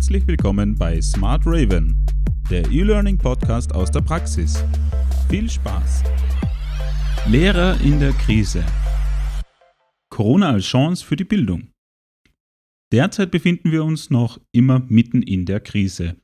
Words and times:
Herzlich 0.00 0.26
willkommen 0.26 0.78
bei 0.78 0.98
Smart 1.02 1.42
Raven, 1.44 2.06
der 2.50 2.66
E-Learning 2.70 3.18
Podcast 3.18 3.74
aus 3.74 3.90
der 3.90 4.00
Praxis. 4.00 4.64
Viel 5.28 5.50
Spaß! 5.50 6.04
Lehrer 7.28 7.78
in 7.82 8.00
der 8.00 8.12
Krise. 8.12 8.64
Corona 10.08 10.52
als 10.52 10.64
Chance 10.64 11.04
für 11.04 11.16
die 11.16 11.24
Bildung. 11.24 11.68
Derzeit 12.90 13.30
befinden 13.30 13.72
wir 13.72 13.84
uns 13.84 14.08
noch 14.08 14.40
immer 14.52 14.80
mitten 14.88 15.20
in 15.20 15.44
der 15.44 15.60
Krise. 15.60 16.16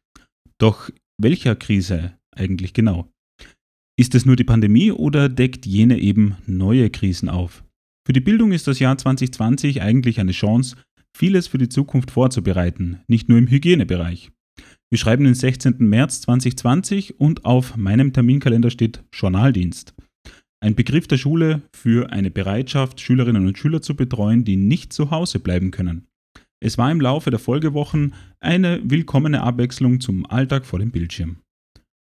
Doch 0.57 0.89
welcher 1.21 1.55
Krise 1.55 2.17
eigentlich 2.35 2.73
genau? 2.73 3.13
Ist 4.01 4.15
es 4.15 4.25
nur 4.25 4.37
die 4.37 4.45
Pandemie 4.45 4.91
oder 4.91 5.29
deckt 5.29 5.67
jene 5.67 5.99
eben 5.99 6.39
neue 6.47 6.89
Krisen 6.89 7.29
auf? 7.29 7.63
Für 8.07 8.15
die 8.15 8.21
Bildung 8.21 8.53
ist 8.53 8.69
das 8.69 8.79
Jahr 8.79 8.97
2020 8.97 9.83
eigentlich 9.83 10.19
eine 10.19 10.33
Chance, 10.33 10.77
vieles 11.17 11.47
für 11.47 11.59
die 11.59 11.69
Zukunft 11.69 12.11
vorzubereiten, 12.11 13.01
nicht 13.09 13.29
nur 13.29 13.39
im 13.39 13.49
Hygienebereich. 13.49 14.31
Wir 14.91 14.99
schreiben 14.99 15.25
den 15.25 15.35
16. 15.35 15.77
März 15.79 16.21
2020 16.21 17.19
und 17.19 17.45
auf 17.45 17.77
meinem 17.77 18.13
Terminkalender 18.13 18.71
steht 18.71 19.03
Journaldienst. 19.13 19.95
Ein 20.63 20.75
Begriff 20.75 21.09
der 21.09 21.17
Schule 21.17 21.63
für 21.75 22.11
eine 22.11 22.31
Bereitschaft, 22.31 23.01
Schülerinnen 23.01 23.47
und 23.47 23.59
Schüler 23.59 23.83
zu 23.83 23.97
betreuen, 23.97 24.45
die 24.45 24.57
nicht 24.57 24.93
zu 24.93 25.11
Hause 25.11 25.41
bleiben 25.41 25.71
können. 25.71 26.07
Es 26.61 26.79
war 26.79 26.91
im 26.91 27.01
Laufe 27.01 27.31
der 27.31 27.39
Folgewochen 27.39 28.15
eine 28.41 28.81
willkommene 28.85 29.43
Abwechslung 29.43 30.01
zum 30.01 30.25
Alltag 30.27 30.65
vor 30.65 30.79
dem 30.79 30.91
Bildschirm. 30.91 31.39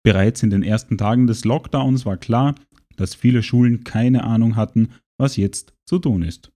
Bereits 0.03 0.41
in 0.43 0.49
den 0.49 0.63
ersten 0.63 0.97
Tagen 0.97 1.27
des 1.27 1.45
Lockdowns 1.45 2.05
war 2.05 2.17
klar, 2.17 2.55
dass 2.95 3.15
viele 3.15 3.43
Schulen 3.43 3.83
keine 3.83 4.23
Ahnung 4.23 4.55
hatten, 4.55 4.89
was 5.19 5.35
jetzt 5.35 5.73
zu 5.85 5.99
tun 5.99 6.23
ist. 6.23 6.51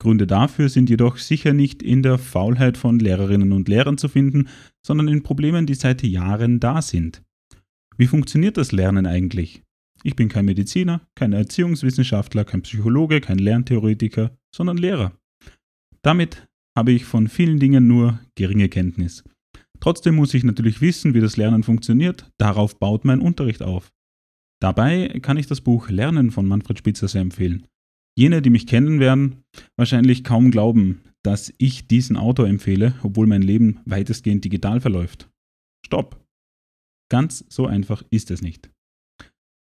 Gründe 0.00 0.26
dafür 0.26 0.68
sind 0.68 0.90
jedoch 0.90 1.16
sicher 1.16 1.52
nicht 1.52 1.82
in 1.82 2.02
der 2.02 2.18
Faulheit 2.18 2.76
von 2.76 2.98
Lehrerinnen 2.98 3.52
und 3.52 3.68
Lehrern 3.68 3.98
zu 3.98 4.08
finden, 4.08 4.48
sondern 4.84 5.08
in 5.08 5.22
Problemen, 5.22 5.66
die 5.66 5.74
seit 5.74 6.02
Jahren 6.02 6.60
da 6.60 6.82
sind. 6.82 7.22
Wie 7.96 8.06
funktioniert 8.06 8.56
das 8.56 8.72
Lernen 8.72 9.06
eigentlich? 9.06 9.62
Ich 10.02 10.16
bin 10.16 10.28
kein 10.28 10.44
Mediziner, 10.44 11.00
kein 11.14 11.32
Erziehungswissenschaftler, 11.32 12.44
kein 12.44 12.62
Psychologe, 12.62 13.20
kein 13.20 13.38
Lerntheoretiker, 13.38 14.36
sondern 14.54 14.76
Lehrer. 14.76 15.12
Damit 16.02 16.46
habe 16.76 16.92
ich 16.92 17.04
von 17.04 17.28
vielen 17.28 17.58
Dingen 17.58 17.86
nur 17.86 18.20
geringe 18.34 18.68
Kenntnis. 18.68 19.24
Trotzdem 19.80 20.16
muss 20.16 20.34
ich 20.34 20.44
natürlich 20.44 20.80
wissen, 20.80 21.14
wie 21.14 21.20
das 21.20 21.36
Lernen 21.36 21.62
funktioniert, 21.62 22.30
darauf 22.36 22.78
baut 22.78 23.04
mein 23.04 23.20
Unterricht 23.20 23.62
auf. 23.62 23.92
Dabei 24.60 25.20
kann 25.22 25.36
ich 25.36 25.46
das 25.46 25.60
Buch 25.60 25.88
Lernen 25.88 26.30
von 26.30 26.46
Manfred 26.46 26.78
Spitzer 26.78 27.08
sehr 27.08 27.22
empfehlen. 27.22 27.66
Jene, 28.16 28.42
die 28.42 28.50
mich 28.50 28.66
kennen 28.66 29.00
werden, 29.00 29.44
wahrscheinlich 29.76 30.22
kaum 30.24 30.50
glauben, 30.50 31.02
dass 31.24 31.52
ich 31.58 31.88
diesen 31.88 32.16
Autor 32.16 32.46
empfehle, 32.46 32.94
obwohl 33.02 33.26
mein 33.26 33.42
Leben 33.42 33.80
weitestgehend 33.86 34.44
digital 34.44 34.80
verläuft. 34.80 35.30
Stopp! 35.84 36.24
Ganz 37.10 37.44
so 37.48 37.66
einfach 37.66 38.02
ist 38.10 38.30
es 38.30 38.42
nicht. 38.42 38.70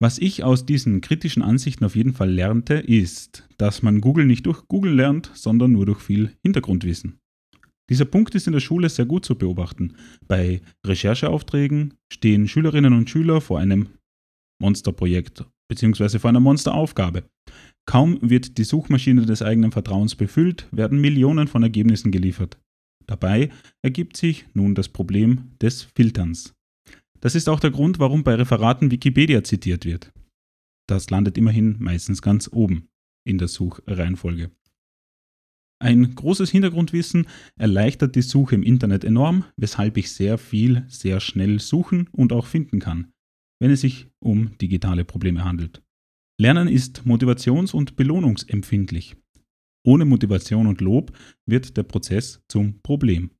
Was 0.00 0.18
ich 0.18 0.44
aus 0.44 0.64
diesen 0.64 1.00
kritischen 1.00 1.42
Ansichten 1.42 1.84
auf 1.84 1.96
jeden 1.96 2.14
Fall 2.14 2.30
lernte, 2.30 2.74
ist, 2.74 3.48
dass 3.58 3.82
man 3.82 4.00
Google 4.00 4.26
nicht 4.26 4.46
durch 4.46 4.68
Google 4.68 4.94
lernt, 4.94 5.32
sondern 5.34 5.72
nur 5.72 5.86
durch 5.86 6.00
viel 6.00 6.36
Hintergrundwissen. 6.44 7.18
Dieser 7.90 8.04
Punkt 8.04 8.34
ist 8.34 8.46
in 8.46 8.52
der 8.52 8.60
Schule 8.60 8.88
sehr 8.90 9.06
gut 9.06 9.24
zu 9.24 9.36
beobachten. 9.36 9.96
Bei 10.26 10.60
Rechercheaufträgen 10.86 11.94
stehen 12.12 12.46
Schülerinnen 12.46 12.92
und 12.92 13.10
Schüler 13.10 13.40
vor 13.40 13.58
einem 13.58 13.88
Monsterprojekt 14.60 15.44
bzw. 15.68 16.18
vor 16.18 16.28
einer 16.28 16.40
Monsteraufgabe. 16.40 17.24
Kaum 17.88 18.18
wird 18.20 18.58
die 18.58 18.64
Suchmaschine 18.64 19.24
des 19.24 19.40
eigenen 19.40 19.72
Vertrauens 19.72 20.14
befüllt, 20.14 20.68
werden 20.70 21.00
Millionen 21.00 21.48
von 21.48 21.62
Ergebnissen 21.62 22.12
geliefert. 22.12 22.58
Dabei 23.06 23.48
ergibt 23.80 24.18
sich 24.18 24.44
nun 24.52 24.74
das 24.74 24.90
Problem 24.90 25.52
des 25.62 25.84
Filterns. 25.96 26.54
Das 27.20 27.34
ist 27.34 27.48
auch 27.48 27.60
der 27.60 27.70
Grund, 27.70 27.98
warum 27.98 28.24
bei 28.24 28.34
Referaten 28.34 28.90
Wikipedia 28.90 29.42
zitiert 29.42 29.86
wird. 29.86 30.12
Das 30.86 31.08
landet 31.08 31.38
immerhin 31.38 31.76
meistens 31.78 32.20
ganz 32.20 32.50
oben 32.52 32.88
in 33.26 33.38
der 33.38 33.48
Suchreihenfolge. 33.48 34.50
Ein 35.82 36.14
großes 36.14 36.50
Hintergrundwissen 36.50 37.26
erleichtert 37.56 38.16
die 38.16 38.22
Suche 38.22 38.54
im 38.54 38.62
Internet 38.62 39.02
enorm, 39.02 39.46
weshalb 39.56 39.96
ich 39.96 40.12
sehr 40.12 40.36
viel 40.36 40.84
sehr 40.88 41.20
schnell 41.20 41.58
suchen 41.58 42.08
und 42.12 42.34
auch 42.34 42.48
finden 42.48 42.80
kann, 42.80 43.12
wenn 43.60 43.70
es 43.70 43.80
sich 43.80 44.08
um 44.20 44.58
digitale 44.58 45.06
Probleme 45.06 45.42
handelt. 45.42 45.80
Lernen 46.40 46.68
ist 46.68 47.02
motivations- 47.04 47.74
und 47.74 47.96
belohnungsempfindlich. 47.96 49.16
Ohne 49.84 50.04
Motivation 50.04 50.68
und 50.68 50.80
Lob 50.80 51.10
wird 51.46 51.76
der 51.76 51.82
Prozess 51.82 52.40
zum 52.48 52.80
Problem. 52.82 53.30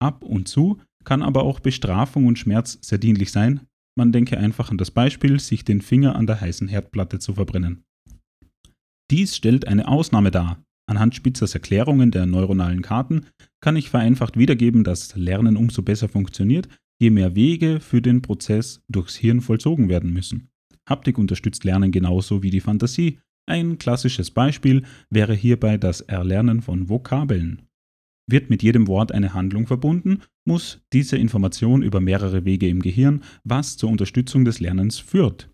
Ab 0.00 0.22
und 0.22 0.46
zu 0.46 0.80
kann 1.04 1.22
aber 1.22 1.42
auch 1.42 1.58
Bestrafung 1.58 2.26
und 2.26 2.38
Schmerz 2.38 2.78
sehr 2.80 2.98
dienlich 2.98 3.32
sein. 3.32 3.60
Man 3.96 4.12
denke 4.12 4.38
einfach 4.38 4.70
an 4.70 4.78
das 4.78 4.92
Beispiel, 4.92 5.40
sich 5.40 5.64
den 5.64 5.80
Finger 5.80 6.14
an 6.14 6.26
der 6.26 6.40
heißen 6.40 6.68
Herdplatte 6.68 7.18
zu 7.18 7.34
verbrennen. 7.34 7.84
Dies 9.10 9.36
stellt 9.36 9.66
eine 9.66 9.88
Ausnahme 9.88 10.30
dar. 10.30 10.62
Anhand 10.86 11.14
Spitzers 11.14 11.54
Erklärungen 11.54 12.10
der 12.10 12.26
neuronalen 12.26 12.82
Karten 12.82 13.26
kann 13.60 13.76
ich 13.76 13.90
vereinfacht 13.90 14.38
wiedergeben, 14.38 14.84
dass 14.84 15.16
Lernen 15.16 15.56
umso 15.56 15.82
besser 15.82 16.08
funktioniert, 16.08 16.68
je 17.00 17.10
mehr 17.10 17.34
Wege 17.34 17.80
für 17.80 18.00
den 18.02 18.22
Prozess 18.22 18.82
durchs 18.88 19.16
Hirn 19.16 19.40
vollzogen 19.40 19.88
werden 19.88 20.12
müssen. 20.12 20.50
Haptik 20.88 21.18
unterstützt 21.18 21.64
Lernen 21.64 21.92
genauso 21.92 22.42
wie 22.42 22.50
die 22.50 22.60
Fantasie. 22.60 23.20
Ein 23.46 23.78
klassisches 23.78 24.30
Beispiel 24.30 24.84
wäre 25.10 25.34
hierbei 25.34 25.76
das 25.76 26.00
Erlernen 26.00 26.62
von 26.62 26.88
Vokabeln. 26.88 27.62
Wird 28.26 28.48
mit 28.48 28.62
jedem 28.62 28.86
Wort 28.86 29.12
eine 29.12 29.34
Handlung 29.34 29.66
verbunden, 29.66 30.22
muss 30.46 30.80
diese 30.92 31.18
Information 31.18 31.82
über 31.82 32.00
mehrere 32.00 32.44
Wege 32.44 32.68
im 32.68 32.80
Gehirn, 32.80 33.22
was 33.44 33.76
zur 33.76 33.90
Unterstützung 33.90 34.44
des 34.44 34.60
Lernens 34.60 34.98
führt. 34.98 35.50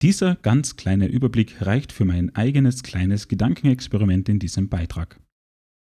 Dieser 0.00 0.36
ganz 0.36 0.76
kleine 0.76 1.08
Überblick 1.08 1.66
reicht 1.66 1.92
für 1.92 2.04
mein 2.04 2.34
eigenes 2.34 2.82
kleines 2.82 3.28
Gedankenexperiment 3.28 4.28
in 4.28 4.38
diesem 4.38 4.68
Beitrag. 4.68 5.20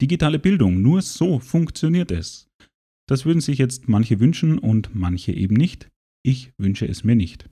Digitale 0.00 0.38
Bildung, 0.38 0.80
nur 0.80 1.02
so 1.02 1.38
funktioniert 1.38 2.10
es. 2.10 2.48
Das 3.08 3.24
würden 3.24 3.40
sich 3.40 3.58
jetzt 3.58 3.88
manche 3.88 4.18
wünschen 4.18 4.58
und 4.58 4.94
manche 4.94 5.32
eben 5.32 5.54
nicht. 5.54 5.90
Ich 6.24 6.52
wünsche 6.58 6.86
es 6.86 7.04
mir 7.04 7.16
nicht. 7.16 7.48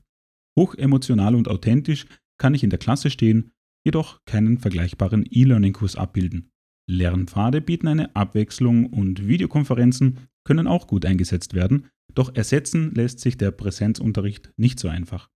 Hochemotional 0.56 1.34
und 1.34 1.48
authentisch 1.48 2.06
kann 2.38 2.54
ich 2.54 2.64
in 2.64 2.70
der 2.70 2.78
Klasse 2.78 3.10
stehen, 3.10 3.52
jedoch 3.84 4.24
keinen 4.24 4.58
vergleichbaren 4.58 5.26
E-Learning-Kurs 5.30 5.96
abbilden. 5.96 6.50
Lernpfade 6.88 7.60
bieten 7.60 7.88
eine 7.88 8.14
Abwechslung 8.14 8.86
und 8.86 9.26
Videokonferenzen 9.26 10.18
können 10.44 10.66
auch 10.66 10.86
gut 10.86 11.04
eingesetzt 11.04 11.54
werden, 11.54 11.88
doch 12.14 12.34
ersetzen 12.34 12.94
lässt 12.94 13.20
sich 13.20 13.36
der 13.36 13.50
Präsenzunterricht 13.50 14.52
nicht 14.56 14.78
so 14.78 14.88
einfach. 14.88 15.28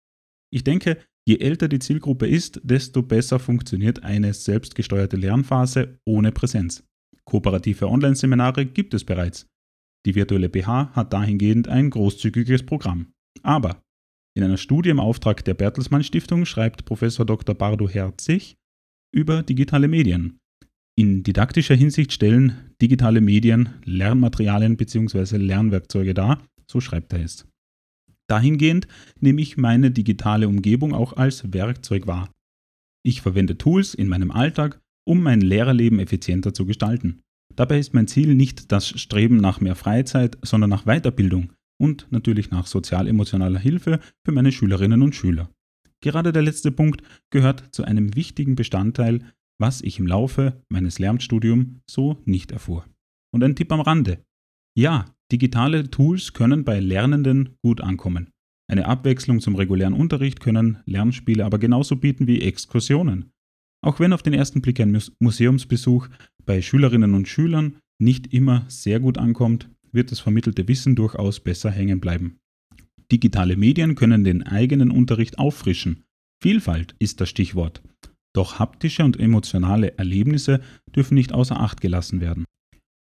Ich 0.50 0.64
denke, 0.64 0.98
je 1.26 1.38
älter 1.38 1.68
die 1.68 1.78
Zielgruppe 1.78 2.26
ist, 2.26 2.60
desto 2.62 3.02
besser 3.02 3.38
funktioniert 3.38 4.02
eine 4.02 4.32
selbstgesteuerte 4.32 5.16
Lernphase 5.16 5.98
ohne 6.06 6.32
Präsenz. 6.32 6.84
Kooperative 7.24 7.88
Online-Seminare 7.88 8.66
gibt 8.66 8.94
es 8.94 9.04
bereits. 9.04 9.46
Die 10.06 10.14
virtuelle 10.14 10.48
BH 10.48 10.94
hat 10.94 11.12
dahingehend 11.12 11.68
ein 11.68 11.90
großzügiges 11.90 12.64
Programm. 12.64 13.12
Aber 13.42 13.82
in 14.38 14.44
einer 14.44 14.56
Studie 14.56 14.90
im 14.90 15.00
Auftrag 15.00 15.44
der 15.44 15.54
Bertelsmann 15.54 16.04
Stiftung 16.04 16.46
schreibt 16.46 16.84
Professor 16.84 17.26
Dr. 17.26 17.56
Bardo 17.56 17.88
Herzig 17.88 18.54
über 19.12 19.42
digitale 19.42 19.88
Medien. 19.88 20.38
In 20.96 21.24
didaktischer 21.24 21.74
Hinsicht 21.74 22.12
stellen 22.12 22.72
digitale 22.80 23.20
Medien 23.20 23.70
Lernmaterialien 23.84 24.76
bzw. 24.76 25.38
Lernwerkzeuge 25.38 26.14
dar, 26.14 26.40
so 26.70 26.80
schreibt 26.80 27.12
er 27.14 27.24
es. 27.24 27.48
Dahingehend 28.28 28.86
nehme 29.18 29.40
ich 29.40 29.56
meine 29.56 29.90
digitale 29.90 30.46
Umgebung 30.46 30.94
auch 30.94 31.14
als 31.14 31.52
Werkzeug 31.52 32.06
wahr. 32.06 32.30
Ich 33.04 33.22
verwende 33.22 33.58
Tools 33.58 33.92
in 33.92 34.06
meinem 34.06 34.30
Alltag, 34.30 34.80
um 35.04 35.20
mein 35.20 35.40
Lehrerleben 35.40 35.98
effizienter 35.98 36.54
zu 36.54 36.64
gestalten. 36.64 37.22
Dabei 37.56 37.80
ist 37.80 37.92
mein 37.92 38.06
Ziel 38.06 38.36
nicht 38.36 38.70
das 38.70 38.88
Streben 38.88 39.38
nach 39.38 39.60
mehr 39.60 39.74
Freizeit, 39.74 40.38
sondern 40.42 40.70
nach 40.70 40.84
Weiterbildung, 40.84 41.50
und 41.80 42.06
natürlich 42.10 42.50
nach 42.50 42.66
sozial-emotionaler 42.66 43.58
Hilfe 43.58 44.00
für 44.24 44.32
meine 44.32 44.52
Schülerinnen 44.52 45.02
und 45.02 45.14
Schüler. 45.14 45.50
Gerade 46.00 46.32
der 46.32 46.42
letzte 46.42 46.70
Punkt 46.70 47.02
gehört 47.30 47.74
zu 47.74 47.84
einem 47.84 48.14
wichtigen 48.14 48.54
Bestandteil, 48.54 49.20
was 49.60 49.80
ich 49.80 49.98
im 49.98 50.06
Laufe 50.06 50.62
meines 50.68 50.98
Lernstudiums 50.98 51.80
so 51.90 52.22
nicht 52.24 52.52
erfuhr. 52.52 52.84
Und 53.32 53.42
ein 53.42 53.56
Tipp 53.56 53.72
am 53.72 53.80
Rande. 53.80 54.24
Ja, 54.76 55.06
digitale 55.32 55.90
Tools 55.90 56.32
können 56.32 56.64
bei 56.64 56.78
Lernenden 56.78 57.56
gut 57.62 57.80
ankommen. 57.80 58.30
Eine 58.70 58.86
Abwechslung 58.86 59.40
zum 59.40 59.56
regulären 59.56 59.94
Unterricht 59.94 60.40
können 60.40 60.78
Lernspiele 60.84 61.44
aber 61.44 61.58
genauso 61.58 61.96
bieten 61.96 62.26
wie 62.26 62.42
Exkursionen. 62.42 63.30
Auch 63.84 63.98
wenn 63.98 64.12
auf 64.12 64.22
den 64.22 64.34
ersten 64.34 64.60
Blick 64.60 64.80
ein 64.80 65.00
Museumsbesuch 65.20 66.08
bei 66.44 66.62
Schülerinnen 66.62 67.14
und 67.14 67.28
Schülern 67.28 67.76
nicht 68.00 68.32
immer 68.32 68.64
sehr 68.68 69.00
gut 69.00 69.18
ankommt, 69.18 69.70
wird 69.92 70.10
das 70.10 70.20
vermittelte 70.20 70.68
Wissen 70.68 70.96
durchaus 70.96 71.40
besser 71.40 71.70
hängen 71.70 72.00
bleiben. 72.00 72.38
Digitale 73.10 73.56
Medien 73.56 73.94
können 73.94 74.24
den 74.24 74.42
eigenen 74.42 74.90
Unterricht 74.90 75.38
auffrischen. 75.38 76.04
Vielfalt 76.42 76.94
ist 76.98 77.20
das 77.20 77.28
Stichwort. 77.28 77.82
Doch 78.34 78.58
haptische 78.58 79.04
und 79.04 79.18
emotionale 79.18 79.96
Erlebnisse 79.98 80.60
dürfen 80.94 81.14
nicht 81.14 81.32
außer 81.32 81.58
Acht 81.58 81.80
gelassen 81.80 82.20
werden. 82.20 82.44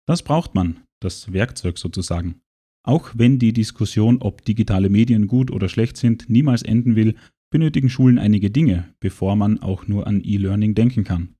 Das 0.06 0.22
braucht 0.22 0.54
man, 0.54 0.80
das 1.00 1.32
Werkzeug 1.32 1.78
sozusagen. 1.78 2.40
Auch 2.86 3.10
wenn 3.14 3.38
die 3.38 3.52
Diskussion, 3.52 4.22
ob 4.22 4.44
digitale 4.44 4.88
Medien 4.88 5.26
gut 5.26 5.50
oder 5.50 5.68
schlecht 5.68 5.98
sind, 5.98 6.30
niemals 6.30 6.62
enden 6.62 6.96
will, 6.96 7.14
benötigen 7.50 7.90
Schulen 7.90 8.18
einige 8.18 8.50
Dinge, 8.50 8.94
bevor 9.00 9.36
man 9.36 9.60
auch 9.60 9.86
nur 9.86 10.06
an 10.06 10.22
E-Learning 10.24 10.74
denken 10.74 11.04
kann. 11.04 11.34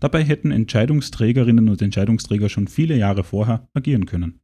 Dabei 0.00 0.24
hätten 0.24 0.50
Entscheidungsträgerinnen 0.50 1.68
und 1.68 1.80
Entscheidungsträger 1.80 2.48
schon 2.48 2.68
viele 2.68 2.96
Jahre 2.96 3.24
vorher 3.24 3.68
agieren 3.74 4.06
können. 4.06 4.40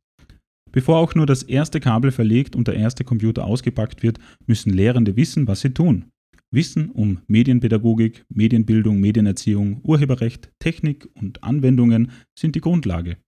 Bevor 0.72 0.98
auch 0.98 1.14
nur 1.14 1.26
das 1.26 1.42
erste 1.42 1.80
Kabel 1.80 2.12
verlegt 2.12 2.54
und 2.54 2.68
der 2.68 2.76
erste 2.76 3.04
Computer 3.04 3.44
ausgepackt 3.44 4.02
wird, 4.02 4.18
müssen 4.46 4.72
Lehrende 4.72 5.16
wissen, 5.16 5.48
was 5.48 5.60
sie 5.60 5.70
tun. 5.70 6.06
Wissen 6.52 6.90
um 6.90 7.20
Medienpädagogik, 7.28 8.24
Medienbildung, 8.28 8.98
Medienerziehung, 8.98 9.80
Urheberrecht, 9.82 10.50
Technik 10.58 11.08
und 11.14 11.44
Anwendungen 11.44 12.10
sind 12.36 12.56
die 12.56 12.60
Grundlage. 12.60 13.18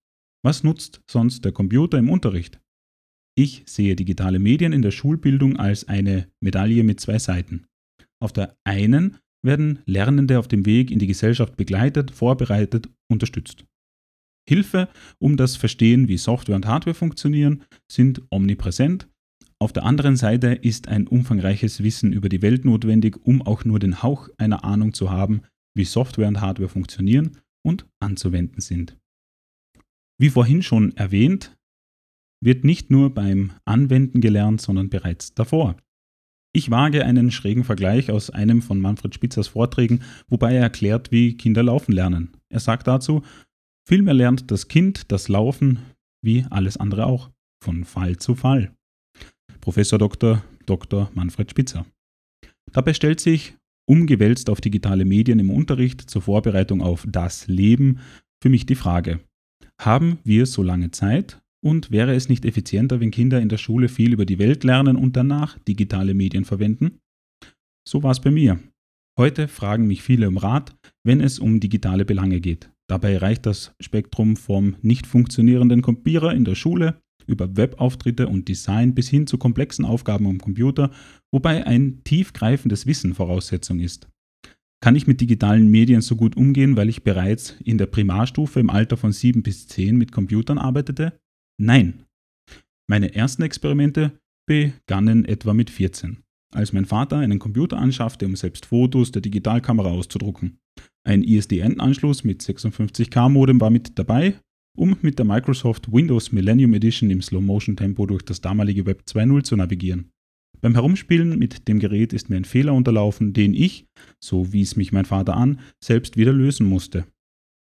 Was 0.43 0.63
nutzt 0.63 1.01
sonst 1.09 1.45
der 1.45 1.53
Computer 1.53 1.97
im 1.97 2.09
Unterricht? 2.09 2.59
Ich 3.35 3.63
sehe 3.65 3.95
digitale 3.95 4.39
Medien 4.39 4.73
in 4.73 4.81
der 4.81 4.91
Schulbildung 4.91 5.57
als 5.57 5.87
eine 5.87 6.27
Medaille 6.41 6.83
mit 6.83 6.99
zwei 6.99 7.17
Seiten. 7.17 7.65
Auf 8.21 8.33
der 8.33 8.57
einen 8.63 9.17
werden 9.41 9.79
Lernende 9.85 10.37
auf 10.37 10.47
dem 10.47 10.65
Weg 10.65 10.91
in 10.91 10.99
die 10.99 11.07
Gesellschaft 11.07 11.55
begleitet, 11.57 12.11
vorbereitet, 12.11 12.89
unterstützt. 13.09 13.65
Hilfe, 14.47 14.89
um 15.19 15.37
das 15.37 15.55
Verstehen, 15.55 16.07
wie 16.07 16.17
Software 16.17 16.55
und 16.55 16.65
Hardware 16.65 16.93
funktionieren, 16.93 17.63
sind 17.89 18.21
omnipräsent. 18.29 19.07
Auf 19.59 19.71
der 19.71 19.85
anderen 19.85 20.17
Seite 20.17 20.47
ist 20.47 20.89
ein 20.89 21.07
umfangreiches 21.07 21.81
Wissen 21.81 22.11
über 22.11 22.27
die 22.27 22.41
Welt 22.41 22.65
notwendig, 22.65 23.17
um 23.23 23.41
auch 23.41 23.63
nur 23.63 23.79
den 23.79 24.03
Hauch 24.03 24.27
einer 24.37 24.65
Ahnung 24.65 24.93
zu 24.93 25.09
haben, 25.09 25.43
wie 25.73 25.85
Software 25.85 26.27
und 26.27 26.41
Hardware 26.41 26.69
funktionieren 26.69 27.37
und 27.65 27.87
anzuwenden 27.99 28.61
sind. 28.61 28.97
Wie 30.19 30.29
vorhin 30.29 30.61
schon 30.61 30.95
erwähnt, 30.97 31.57
wird 32.43 32.65
nicht 32.65 32.91
nur 32.91 33.13
beim 33.13 33.53
Anwenden 33.65 34.19
gelernt, 34.19 34.61
sondern 34.61 34.89
bereits 34.89 35.33
davor. 35.33 35.77
Ich 36.55 36.69
wage 36.69 37.03
einen 37.03 37.31
schrägen 37.31 37.63
Vergleich 37.63 38.11
aus 38.11 38.29
einem 38.29 38.61
von 38.61 38.79
Manfred 38.79 39.15
Spitzers 39.15 39.47
Vorträgen, 39.47 40.03
wobei 40.27 40.53
er 40.53 40.61
erklärt, 40.61 41.11
wie 41.11 41.35
Kinder 41.35 41.63
laufen 41.63 41.93
lernen. 41.93 42.31
Er 42.49 42.59
sagt 42.59 42.85
dazu, 42.85 43.23
Vielmehr 43.87 44.13
lernt 44.13 44.49
das 44.49 44.67
Kind 44.67 45.11
das 45.11 45.27
Laufen 45.27 45.79
wie 46.23 46.45
alles 46.49 46.77
andere 46.77 47.05
auch, 47.05 47.29
von 47.63 47.83
Fall 47.83 48.17
zu 48.17 48.35
Fall. 48.35 48.73
Professor 49.59 49.99
Dr. 49.99 50.43
Dr. 50.65 51.11
Manfred 51.13 51.51
Spitzer. 51.51 51.85
Dabei 52.71 52.93
stellt 52.93 53.19
sich, 53.19 53.55
umgewälzt 53.85 54.49
auf 54.49 54.61
digitale 54.61 55.05
Medien 55.05 55.39
im 55.39 55.49
Unterricht 55.49 56.01
zur 56.01 56.21
Vorbereitung 56.21 56.81
auf 56.81 57.05
das 57.07 57.47
Leben, 57.47 57.99
für 58.41 58.49
mich 58.49 58.65
die 58.65 58.75
Frage, 58.75 59.19
haben 59.79 60.19
wir 60.23 60.45
so 60.45 60.63
lange 60.63 60.91
Zeit 60.91 61.41
und 61.63 61.91
wäre 61.91 62.13
es 62.13 62.29
nicht 62.29 62.45
effizienter, 62.45 62.99
wenn 62.99 63.11
Kinder 63.11 63.41
in 63.41 63.49
der 63.49 63.57
Schule 63.57 63.89
viel 63.89 64.13
über 64.13 64.25
die 64.25 64.39
Welt 64.39 64.63
lernen 64.63 64.95
und 64.95 65.15
danach 65.15 65.57
digitale 65.59 66.13
Medien 66.13 66.45
verwenden? 66.45 66.99
So 67.87 68.03
war 68.03 68.11
es 68.11 68.21
bei 68.21 68.31
mir. 68.31 68.59
Heute 69.17 69.47
fragen 69.47 69.87
mich 69.87 70.01
viele 70.01 70.27
um 70.27 70.37
Rat, 70.37 70.75
wenn 71.03 71.21
es 71.21 71.39
um 71.39 71.59
digitale 71.59 72.05
Belange 72.05 72.39
geht. 72.39 72.72
Dabei 72.89 73.17
reicht 73.17 73.45
das 73.45 73.73
Spektrum 73.79 74.35
vom 74.35 74.75
nicht 74.81 75.07
funktionierenden 75.07 75.81
Kopierer 75.81 76.33
in 76.33 76.45
der 76.45 76.55
Schule 76.55 77.01
über 77.25 77.55
Webauftritte 77.55 78.27
und 78.27 78.47
Design 78.47 78.93
bis 78.93 79.09
hin 79.09 79.27
zu 79.27 79.37
komplexen 79.37 79.85
Aufgaben 79.85 80.27
am 80.27 80.39
Computer, 80.39 80.91
wobei 81.31 81.65
ein 81.65 82.03
tiefgreifendes 82.03 82.85
Wissen 82.85 83.13
Voraussetzung 83.13 83.79
ist. 83.79 84.09
Kann 84.81 84.97
ich 84.97 85.07
mit 85.07 85.21
digitalen 85.21 85.71
Medien 85.71 86.01
so 86.01 86.17
gut 86.17 86.35
umgehen, 86.35 86.75
weil 86.75 86.89
ich 86.89 87.03
bereits 87.03 87.55
in 87.63 87.77
der 87.77 87.85
Primarstufe 87.85 88.59
im 88.59 88.69
Alter 88.69 88.97
von 88.97 89.13
7 89.13 89.41
bis 89.41 89.67
10 89.67 89.95
mit 89.95 90.11
Computern 90.11 90.57
arbeitete? 90.57 91.17
Nein. 91.57 92.03
Meine 92.89 93.15
ersten 93.15 93.43
Experimente 93.43 94.19
begannen 94.45 95.23
etwa 95.23 95.53
mit 95.53 95.69
14, 95.69 96.17
als 96.53 96.73
mein 96.73 96.83
Vater 96.83 97.17
einen 97.17 97.39
Computer 97.39 97.77
anschaffte, 97.77 98.25
um 98.25 98.35
selbst 98.35 98.65
Fotos 98.65 99.11
der 99.13 99.21
Digitalkamera 99.21 99.89
auszudrucken. 99.89 100.59
Ein 101.05 101.23
ISDN-Anschluss 101.23 102.23
mit 102.23 102.41
56K-Modem 102.41 103.59
war 103.59 103.69
mit 103.69 103.99
dabei, 103.99 104.39
um 104.77 104.97
mit 105.01 105.19
der 105.19 105.25
Microsoft 105.25 105.91
Windows 105.91 106.31
Millennium 106.31 106.73
Edition 106.73 107.09
im 107.09 107.21
Slow-Motion-Tempo 107.21 108.05
durch 108.05 108.23
das 108.23 108.41
damalige 108.41 108.85
Web 108.85 109.03
2.0 109.07 109.43
zu 109.43 109.55
navigieren. 109.57 110.11
Beim 110.61 110.75
Herumspielen 110.75 111.37
mit 111.37 111.67
dem 111.67 111.79
Gerät 111.79 112.13
ist 112.13 112.29
mir 112.29 112.37
ein 112.37 112.45
Fehler 112.45 112.73
unterlaufen, 112.73 113.33
den 113.33 113.53
ich, 113.53 113.85
so 114.23 114.53
wies 114.53 114.77
mich 114.77 114.93
mein 114.93 115.03
Vater 115.03 115.35
an, 115.35 115.59
selbst 115.83 116.15
wieder 116.15 116.31
lösen 116.31 116.67
musste. 116.67 117.05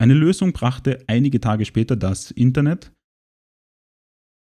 Eine 0.01 0.15
Lösung 0.15 0.53
brachte 0.53 1.05
einige 1.07 1.41
Tage 1.41 1.65
später 1.65 1.95
das 1.95 2.33
Internet 2.33 2.93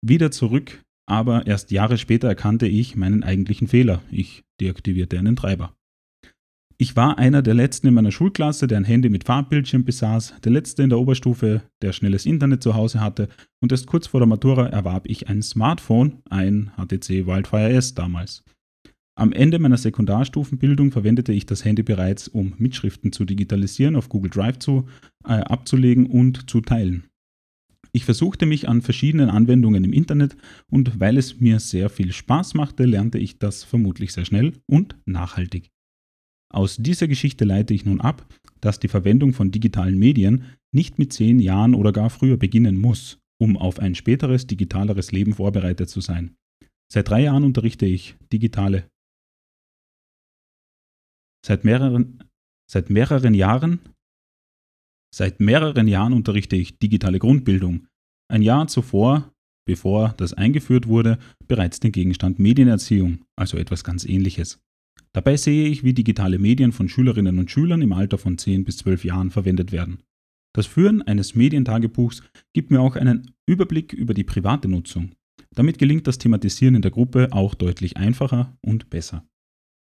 wieder 0.06 0.30
zurück, 0.30 0.82
aber 1.06 1.46
erst 1.46 1.70
Jahre 1.70 1.96
später 1.96 2.28
erkannte 2.28 2.66
ich 2.66 2.96
meinen 2.96 3.22
eigentlichen 3.22 3.66
Fehler. 3.66 4.02
Ich 4.10 4.44
deaktivierte 4.60 5.18
einen 5.18 5.36
Treiber. 5.36 5.74
Ich 6.76 6.96
war 6.96 7.18
einer 7.18 7.40
der 7.40 7.54
letzten 7.54 7.86
in 7.86 7.94
meiner 7.94 8.10
Schulklasse, 8.10 8.66
der 8.66 8.78
ein 8.78 8.84
Handy 8.84 9.08
mit 9.08 9.24
Farbbildschirm 9.24 9.84
besaß, 9.84 10.34
der 10.42 10.50
letzte 10.50 10.82
in 10.82 10.90
der 10.90 10.98
Oberstufe, 10.98 11.62
der 11.82 11.92
schnelles 11.92 12.26
Internet 12.26 12.64
zu 12.64 12.74
Hause 12.74 13.00
hatte 13.00 13.28
und 13.60 13.70
erst 13.70 13.86
kurz 13.86 14.08
vor 14.08 14.18
der 14.18 14.26
Matura 14.26 14.66
erwarb 14.66 15.06
ich 15.06 15.28
ein 15.28 15.42
Smartphone, 15.42 16.22
ein 16.30 16.72
HTC 16.76 17.26
Wildfire 17.26 17.70
S 17.70 17.94
damals. 17.94 18.42
Am 19.16 19.32
Ende 19.32 19.60
meiner 19.60 19.76
Sekundarstufenbildung 19.76 20.90
verwendete 20.90 21.32
ich 21.32 21.46
das 21.46 21.64
Handy 21.64 21.84
bereits, 21.84 22.26
um 22.26 22.54
Mitschriften 22.58 23.12
zu 23.12 23.24
digitalisieren, 23.24 23.94
auf 23.94 24.08
Google 24.08 24.30
Drive 24.30 24.58
zu, 24.58 24.88
äh, 25.24 25.34
abzulegen 25.34 26.06
und 26.06 26.50
zu 26.50 26.60
teilen. 26.60 27.04
Ich 27.92 28.04
versuchte 28.04 28.46
mich 28.46 28.68
an 28.68 28.82
verschiedenen 28.82 29.30
Anwendungen 29.30 29.84
im 29.84 29.92
Internet 29.92 30.36
und 30.68 30.98
weil 30.98 31.16
es 31.16 31.38
mir 31.38 31.60
sehr 31.60 31.88
viel 31.88 32.10
Spaß 32.10 32.54
machte, 32.54 32.86
lernte 32.86 33.18
ich 33.18 33.38
das 33.38 33.62
vermutlich 33.62 34.12
sehr 34.12 34.24
schnell 34.24 34.54
und 34.66 34.96
nachhaltig. 35.06 35.70
Aus 36.54 36.76
dieser 36.76 37.08
Geschichte 37.08 37.44
leite 37.44 37.74
ich 37.74 37.84
nun 37.84 38.00
ab, 38.00 38.24
dass 38.60 38.78
die 38.78 38.86
Verwendung 38.86 39.32
von 39.32 39.50
digitalen 39.50 39.98
Medien 39.98 40.56
nicht 40.72 41.00
mit 41.00 41.12
zehn 41.12 41.40
Jahren 41.40 41.74
oder 41.74 41.90
gar 41.92 42.10
früher 42.10 42.36
beginnen 42.36 42.80
muss, 42.80 43.18
um 43.40 43.56
auf 43.56 43.80
ein 43.80 43.96
späteres 43.96 44.46
digitaleres 44.46 45.10
Leben 45.10 45.34
vorbereitet 45.34 45.90
zu 45.90 46.00
sein. 46.00 46.36
Seit 46.92 47.08
drei 47.08 47.22
Jahren 47.22 47.42
unterrichte 47.42 47.86
ich 47.86 48.16
digitale. 48.32 48.88
Seit 51.44 51.64
mehreren, 51.64 52.22
seit 52.70 52.88
mehreren 52.88 53.34
Jahren 53.34 53.80
Seit 55.12 55.38
mehreren 55.38 55.86
Jahren 55.86 56.12
unterrichte 56.12 56.56
ich 56.56 56.78
digitale 56.78 57.20
Grundbildung. 57.20 57.86
Ein 58.28 58.42
Jahr 58.42 58.66
zuvor, 58.66 59.32
bevor 59.64 60.14
das 60.16 60.34
eingeführt 60.34 60.88
wurde, 60.88 61.18
bereits 61.46 61.78
den 61.78 61.92
Gegenstand 61.92 62.40
Medienerziehung, 62.40 63.24
also 63.36 63.56
etwas 63.56 63.84
ganz 63.84 64.04
ähnliches. 64.04 64.60
Dabei 65.12 65.36
sehe 65.36 65.68
ich, 65.68 65.84
wie 65.84 65.94
digitale 65.94 66.38
Medien 66.38 66.72
von 66.72 66.88
Schülerinnen 66.88 67.38
und 67.38 67.50
Schülern 67.50 67.82
im 67.82 67.92
Alter 67.92 68.18
von 68.18 68.36
10 68.36 68.64
bis 68.64 68.78
12 68.78 69.04
Jahren 69.04 69.30
verwendet 69.30 69.70
werden. 69.70 70.02
Das 70.54 70.66
Führen 70.66 71.02
eines 71.02 71.34
Medientagebuchs 71.34 72.22
gibt 72.52 72.70
mir 72.70 72.80
auch 72.80 72.96
einen 72.96 73.32
Überblick 73.46 73.92
über 73.92 74.14
die 74.14 74.24
private 74.24 74.68
Nutzung. 74.68 75.12
Damit 75.54 75.78
gelingt 75.78 76.06
das 76.06 76.18
Thematisieren 76.18 76.74
in 76.74 76.82
der 76.82 76.90
Gruppe 76.90 77.28
auch 77.32 77.54
deutlich 77.54 77.96
einfacher 77.96 78.56
und 78.60 78.90
besser. 78.90 79.26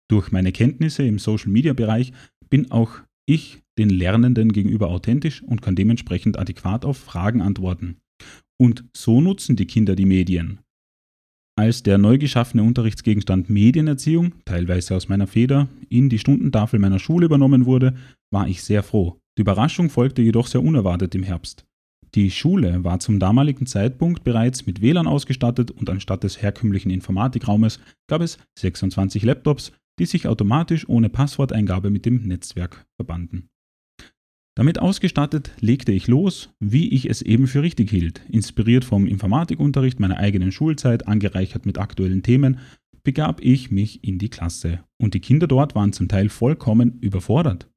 Durch 0.09 0.31
meine 0.31 0.51
Kenntnisse 0.51 1.03
im 1.03 1.19
Social-Media-Bereich 1.19 2.11
bin 2.49 2.71
auch 2.71 2.99
ich 3.25 3.63
den 3.77 3.89
Lernenden 3.89 4.51
gegenüber 4.51 4.89
authentisch 4.89 5.41
und 5.43 5.61
kann 5.61 5.75
dementsprechend 5.75 6.37
adäquat 6.37 6.85
auf 6.85 6.97
Fragen 6.97 7.41
antworten. 7.41 7.97
Und 8.57 8.85
so 8.95 9.19
nutzen 9.19 9.55
die 9.55 9.67
Kinder 9.67 9.95
die 9.95 10.05
Medien. 10.05 10.59
Als 11.57 11.83
der 11.83 11.97
neu 11.97 12.17
geschaffene 12.17 12.63
Unterrichtsgegenstand 12.63 13.49
Medienerziehung, 13.49 14.33
teilweise 14.43 14.93
aus 14.93 15.07
meiner 15.07 15.25
Feder, 15.25 15.69
in 15.87 16.09
die 16.09 16.19
Stundentafel 16.19 16.79
meiner 16.79 16.99
Schule 16.99 17.27
übernommen 17.27 17.65
wurde, 17.65 17.95
war 18.29 18.49
ich 18.49 18.61
sehr 18.61 18.83
froh. 18.83 19.21
Die 19.37 19.41
Überraschung 19.41 19.89
folgte 19.89 20.21
jedoch 20.21 20.47
sehr 20.47 20.61
unerwartet 20.61 21.15
im 21.15 21.23
Herbst. 21.23 21.65
Die 22.13 22.29
Schule 22.29 22.83
war 22.83 22.99
zum 22.99 23.19
damaligen 23.19 23.67
Zeitpunkt 23.67 24.25
bereits 24.25 24.65
mit 24.65 24.81
WLAN 24.81 25.07
ausgestattet 25.07 25.71
und 25.71 25.89
anstatt 25.89 26.23
des 26.23 26.41
herkömmlichen 26.41 26.91
Informatikraumes 26.91 27.79
gab 28.07 28.21
es 28.21 28.37
26 28.59 29.23
Laptops, 29.23 29.71
die 29.97 30.05
sich 30.05 30.27
automatisch 30.27 30.87
ohne 30.89 31.09
Passworteingabe 31.09 31.89
mit 31.89 32.05
dem 32.05 32.27
Netzwerk 32.27 32.85
verbanden. 32.97 33.47
Damit 34.57 34.79
ausgestattet 34.79 35.51
legte 35.59 35.91
ich 35.91 36.07
los, 36.07 36.49
wie 36.61 36.89
ich 36.89 37.09
es 37.09 37.21
eben 37.21 37.45
für 37.47 37.61
richtig 37.61 37.89
hielt. 37.89 38.21
Inspiriert 38.29 38.85
vom 38.85 39.05
Informatikunterricht 39.05 39.99
meiner 39.99 40.17
eigenen 40.17 40.53
Schulzeit, 40.53 41.07
angereichert 41.07 41.65
mit 41.65 41.77
aktuellen 41.77 42.23
Themen, 42.23 42.59
begab 43.03 43.41
ich 43.41 43.69
mich 43.69 44.03
in 44.03 44.17
die 44.17 44.29
Klasse. 44.29 44.79
Und 44.97 45.13
die 45.13 45.19
Kinder 45.19 45.47
dort 45.47 45.75
waren 45.75 45.91
zum 45.91 46.07
Teil 46.07 46.29
vollkommen 46.29 46.99
überfordert. 47.01 47.69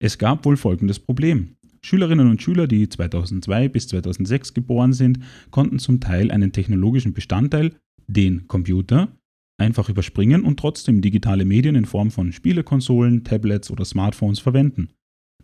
Es 0.00 0.18
gab 0.18 0.44
wohl 0.44 0.56
folgendes 0.56 0.98
Problem. 0.98 1.56
Schülerinnen 1.82 2.28
und 2.28 2.42
Schüler, 2.42 2.66
die 2.66 2.88
2002 2.88 3.68
bis 3.68 3.86
2006 3.86 4.54
geboren 4.54 4.92
sind, 4.92 5.20
konnten 5.52 5.78
zum 5.78 6.00
Teil 6.00 6.32
einen 6.32 6.50
technologischen 6.50 7.14
Bestandteil, 7.14 7.76
den 8.08 8.48
Computer, 8.48 9.16
einfach 9.56 9.88
überspringen 9.88 10.42
und 10.42 10.58
trotzdem 10.58 11.00
digitale 11.00 11.44
Medien 11.44 11.76
in 11.76 11.84
Form 11.84 12.10
von 12.10 12.32
Spielekonsolen, 12.32 13.22
Tablets 13.22 13.70
oder 13.70 13.84
Smartphones 13.84 14.40
verwenden. 14.40 14.90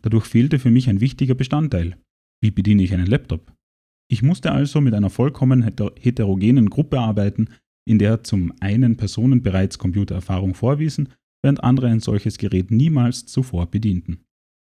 Dadurch 0.04 0.26
fehlte 0.26 0.58
für 0.58 0.70
mich 0.70 0.90
ein 0.90 1.00
wichtiger 1.00 1.34
Bestandteil. 1.34 1.96
Wie 2.42 2.50
bediene 2.50 2.82
ich 2.82 2.92
einen 2.92 3.06
Laptop? 3.06 3.54
Ich 4.10 4.22
musste 4.22 4.52
also 4.52 4.82
mit 4.82 4.92
einer 4.92 5.08
vollkommen 5.08 5.62
heterogenen 5.62 6.68
Gruppe 6.68 7.00
arbeiten, 7.00 7.48
in 7.88 7.98
der 7.98 8.22
zum 8.22 8.52
einen 8.60 8.98
Personen 8.98 9.42
bereits 9.42 9.78
Computererfahrung 9.78 10.52
vorwiesen, 10.52 11.08
während 11.42 11.64
andere 11.64 11.88
ein 11.88 12.00
solches 12.00 12.36
Gerät 12.36 12.70
niemals 12.70 13.24
zuvor 13.24 13.70
bedienten. 13.70 14.24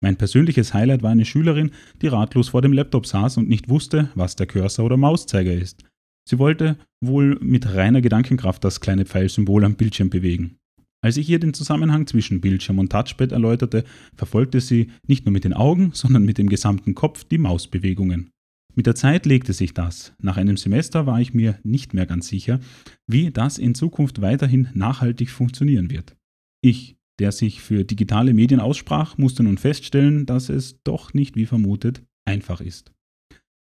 Mein 0.03 0.17
persönliches 0.17 0.73
Highlight 0.73 1.01
war 1.01 1.11
eine 1.11 1.25
Schülerin, 1.25 1.71
die 2.01 2.07
ratlos 2.07 2.49
vor 2.49 2.61
dem 2.61 2.73
Laptop 2.73 3.05
saß 3.05 3.37
und 3.37 3.47
nicht 3.47 3.69
wusste, 3.69 4.09
was 4.15 4.35
der 4.35 4.47
Cursor 4.47 4.85
oder 4.85 4.97
Mauszeiger 4.97 5.53
ist. 5.53 5.85
Sie 6.27 6.39
wollte 6.39 6.77
wohl 6.99 7.39
mit 7.39 7.73
reiner 7.73 8.01
Gedankenkraft 8.01 8.65
das 8.65 8.81
kleine 8.81 9.05
Pfeilsymbol 9.05 9.63
am 9.63 9.75
Bildschirm 9.75 10.09
bewegen. 10.09 10.57
Als 11.03 11.17
ich 11.17 11.27
ihr 11.29 11.39
den 11.39 11.55
Zusammenhang 11.55 12.05
zwischen 12.05 12.41
Bildschirm 12.41 12.77
und 12.77 12.91
Touchpad 12.91 13.31
erläuterte, 13.31 13.83
verfolgte 14.15 14.61
sie 14.61 14.91
nicht 15.07 15.25
nur 15.25 15.33
mit 15.33 15.43
den 15.43 15.53
Augen, 15.53 15.91
sondern 15.93 16.23
mit 16.23 16.37
dem 16.37 16.47
gesamten 16.47 16.93
Kopf 16.93 17.23
die 17.23 17.39
Mausbewegungen. 17.39 18.29
Mit 18.75 18.85
der 18.85 18.95
Zeit 18.95 19.25
legte 19.25 19.53
sich 19.53 19.73
das. 19.73 20.13
Nach 20.19 20.37
einem 20.37 20.57
Semester 20.57 21.05
war 21.05 21.19
ich 21.19 21.33
mir 21.33 21.59
nicht 21.63 21.93
mehr 21.93 22.05
ganz 22.05 22.27
sicher, 22.27 22.59
wie 23.07 23.31
das 23.31 23.57
in 23.57 23.75
Zukunft 23.75 24.21
weiterhin 24.21 24.69
nachhaltig 24.73 25.31
funktionieren 25.31 25.89
wird. 25.89 26.15
Ich, 26.61 26.97
der 27.19 27.31
sich 27.31 27.61
für 27.61 27.83
digitale 27.83 28.33
Medien 28.33 28.61
aussprach, 28.61 29.17
musste 29.17 29.43
nun 29.43 29.57
feststellen, 29.57 30.25
dass 30.25 30.49
es 30.49 30.81
doch 30.83 31.13
nicht 31.13 31.35
wie 31.35 31.47
vermutet 31.47 32.03
einfach 32.25 32.61
ist. 32.61 32.93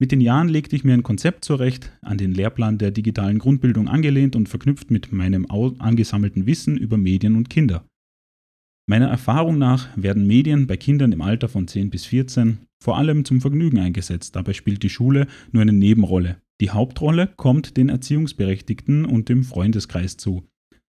Mit 0.01 0.11
den 0.11 0.19
Jahren 0.19 0.49
legte 0.49 0.75
ich 0.75 0.83
mir 0.83 0.95
ein 0.95 1.03
Konzept 1.03 1.45
zurecht, 1.45 1.91
an 2.01 2.17
den 2.17 2.33
Lehrplan 2.33 2.79
der 2.79 2.89
digitalen 2.89 3.37
Grundbildung 3.37 3.87
angelehnt 3.87 4.35
und 4.35 4.49
verknüpft 4.49 4.89
mit 4.89 5.11
meinem 5.11 5.45
angesammelten 5.45 6.47
Wissen 6.47 6.75
über 6.75 6.97
Medien 6.97 7.35
und 7.35 7.51
Kinder. 7.51 7.85
Meiner 8.89 9.09
Erfahrung 9.09 9.59
nach 9.59 9.95
werden 9.95 10.25
Medien 10.25 10.65
bei 10.65 10.75
Kindern 10.75 11.11
im 11.11 11.21
Alter 11.21 11.49
von 11.49 11.67
10 11.67 11.91
bis 11.91 12.05
14 12.05 12.65
vor 12.83 12.97
allem 12.97 13.25
zum 13.25 13.41
Vergnügen 13.41 13.77
eingesetzt. 13.77 14.35
Dabei 14.35 14.53
spielt 14.53 14.81
die 14.81 14.89
Schule 14.89 15.27
nur 15.51 15.61
eine 15.61 15.71
Nebenrolle. 15.71 16.41
Die 16.61 16.71
Hauptrolle 16.71 17.29
kommt 17.35 17.77
den 17.77 17.89
Erziehungsberechtigten 17.89 19.05
und 19.05 19.29
dem 19.29 19.43
Freundeskreis 19.43 20.17
zu. 20.17 20.47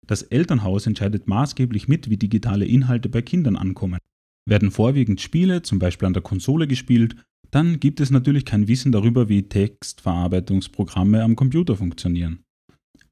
Das 0.05 0.21
Elternhaus 0.21 0.85
entscheidet 0.85 1.29
maßgeblich 1.29 1.87
mit, 1.87 2.09
wie 2.09 2.17
digitale 2.17 2.65
Inhalte 2.65 3.07
bei 3.07 3.21
Kindern 3.21 3.55
ankommen. 3.55 3.99
Werden 4.45 4.69
vorwiegend 4.69 5.21
Spiele, 5.21 5.61
zum 5.61 5.79
Beispiel 5.79 6.07
an 6.07 6.13
der 6.13 6.23
Konsole 6.23 6.67
gespielt, 6.67 7.15
dann 7.51 7.80
gibt 7.80 8.00
es 8.00 8.12
natürlich 8.12 8.46
kein 8.46 8.68
Wissen 8.68 8.92
darüber, 8.92 9.30
wie 9.30 9.44
Textverarbeitungsprogramme 9.44 11.24
am 11.24 11.36
Computer 11.36 11.75
funktionieren. 11.75 12.44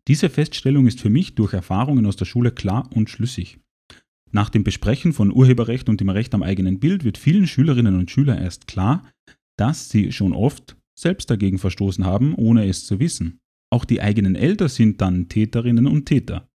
Diese 0.07 0.29
Feststellung 0.29 0.87
ist 0.87 0.99
für 0.99 1.09
mich 1.09 1.35
durch 1.35 1.53
Erfahrungen 1.53 2.05
aus 2.05 2.15
der 2.15 2.25
Schule 2.25 2.51
klar 2.51 2.89
und 2.93 3.09
schlüssig. 3.09 3.59
Nach 4.31 4.49
dem 4.49 4.63
Besprechen 4.63 5.13
von 5.13 5.33
Urheberrecht 5.33 5.89
und 5.89 6.01
dem 6.01 6.09
Recht 6.09 6.33
am 6.35 6.43
eigenen 6.43 6.79
Bild 6.79 7.03
wird 7.03 7.17
vielen 7.17 7.47
Schülerinnen 7.47 7.97
und 7.97 8.11
Schülern 8.11 8.37
erst 8.37 8.67
klar, 8.67 9.09
dass 9.57 9.89
sie 9.89 10.11
schon 10.11 10.33
oft 10.33 10.75
selbst 10.97 11.29
dagegen 11.29 11.57
verstoßen 11.57 12.05
haben, 12.05 12.35
ohne 12.35 12.67
es 12.67 12.85
zu 12.85 12.99
wissen. 12.99 13.39
Auch 13.71 13.85
die 13.85 14.01
eigenen 14.01 14.35
Eltern 14.35 14.69
sind 14.69 15.01
dann 15.01 15.27
Täterinnen 15.29 15.87
und 15.87 16.05
Täter. 16.05 16.47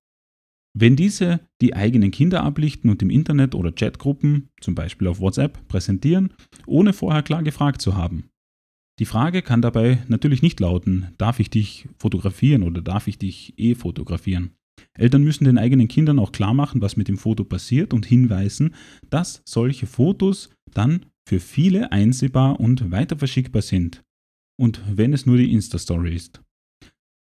Wenn 0.72 0.94
diese 0.96 1.40
die 1.60 1.74
eigenen 1.74 2.10
Kinder 2.10 2.42
ablichten 2.42 2.90
und 2.90 3.02
im 3.02 3.10
Internet 3.10 3.54
oder 3.54 3.72
Chatgruppen, 3.72 4.50
zum 4.60 4.74
Beispiel 4.74 5.08
auf 5.08 5.20
WhatsApp, 5.20 5.66
präsentieren, 5.68 6.32
ohne 6.66 6.92
vorher 6.92 7.22
klar 7.22 7.42
gefragt 7.42 7.82
zu 7.82 7.96
haben. 7.96 8.30
Die 9.00 9.06
Frage 9.06 9.42
kann 9.42 9.62
dabei 9.62 10.04
natürlich 10.08 10.42
nicht 10.42 10.60
lauten, 10.60 11.08
darf 11.18 11.40
ich 11.40 11.50
dich 11.50 11.88
fotografieren 11.98 12.62
oder 12.62 12.82
darf 12.82 13.08
ich 13.08 13.18
dich 13.18 13.58
eh 13.58 13.74
fotografieren? 13.74 14.52
Eltern 14.94 15.24
müssen 15.24 15.44
den 15.44 15.58
eigenen 15.58 15.88
Kindern 15.88 16.18
auch 16.18 16.32
klar 16.32 16.54
machen, 16.54 16.80
was 16.82 16.96
mit 16.96 17.08
dem 17.08 17.18
Foto 17.18 17.44
passiert 17.44 17.92
und 17.92 18.06
hinweisen, 18.06 18.74
dass 19.08 19.42
solche 19.44 19.86
Fotos 19.86 20.50
dann 20.72 21.06
für 21.26 21.40
viele 21.40 21.92
einsehbar 21.92 22.60
und 22.60 22.90
weiter 22.90 23.16
verschickbar 23.16 23.62
sind. 23.62 24.02
Und 24.58 24.82
wenn 24.86 25.12
es 25.12 25.26
nur 25.26 25.36
die 25.36 25.52
Insta-Story 25.52 26.14
ist. 26.14 26.42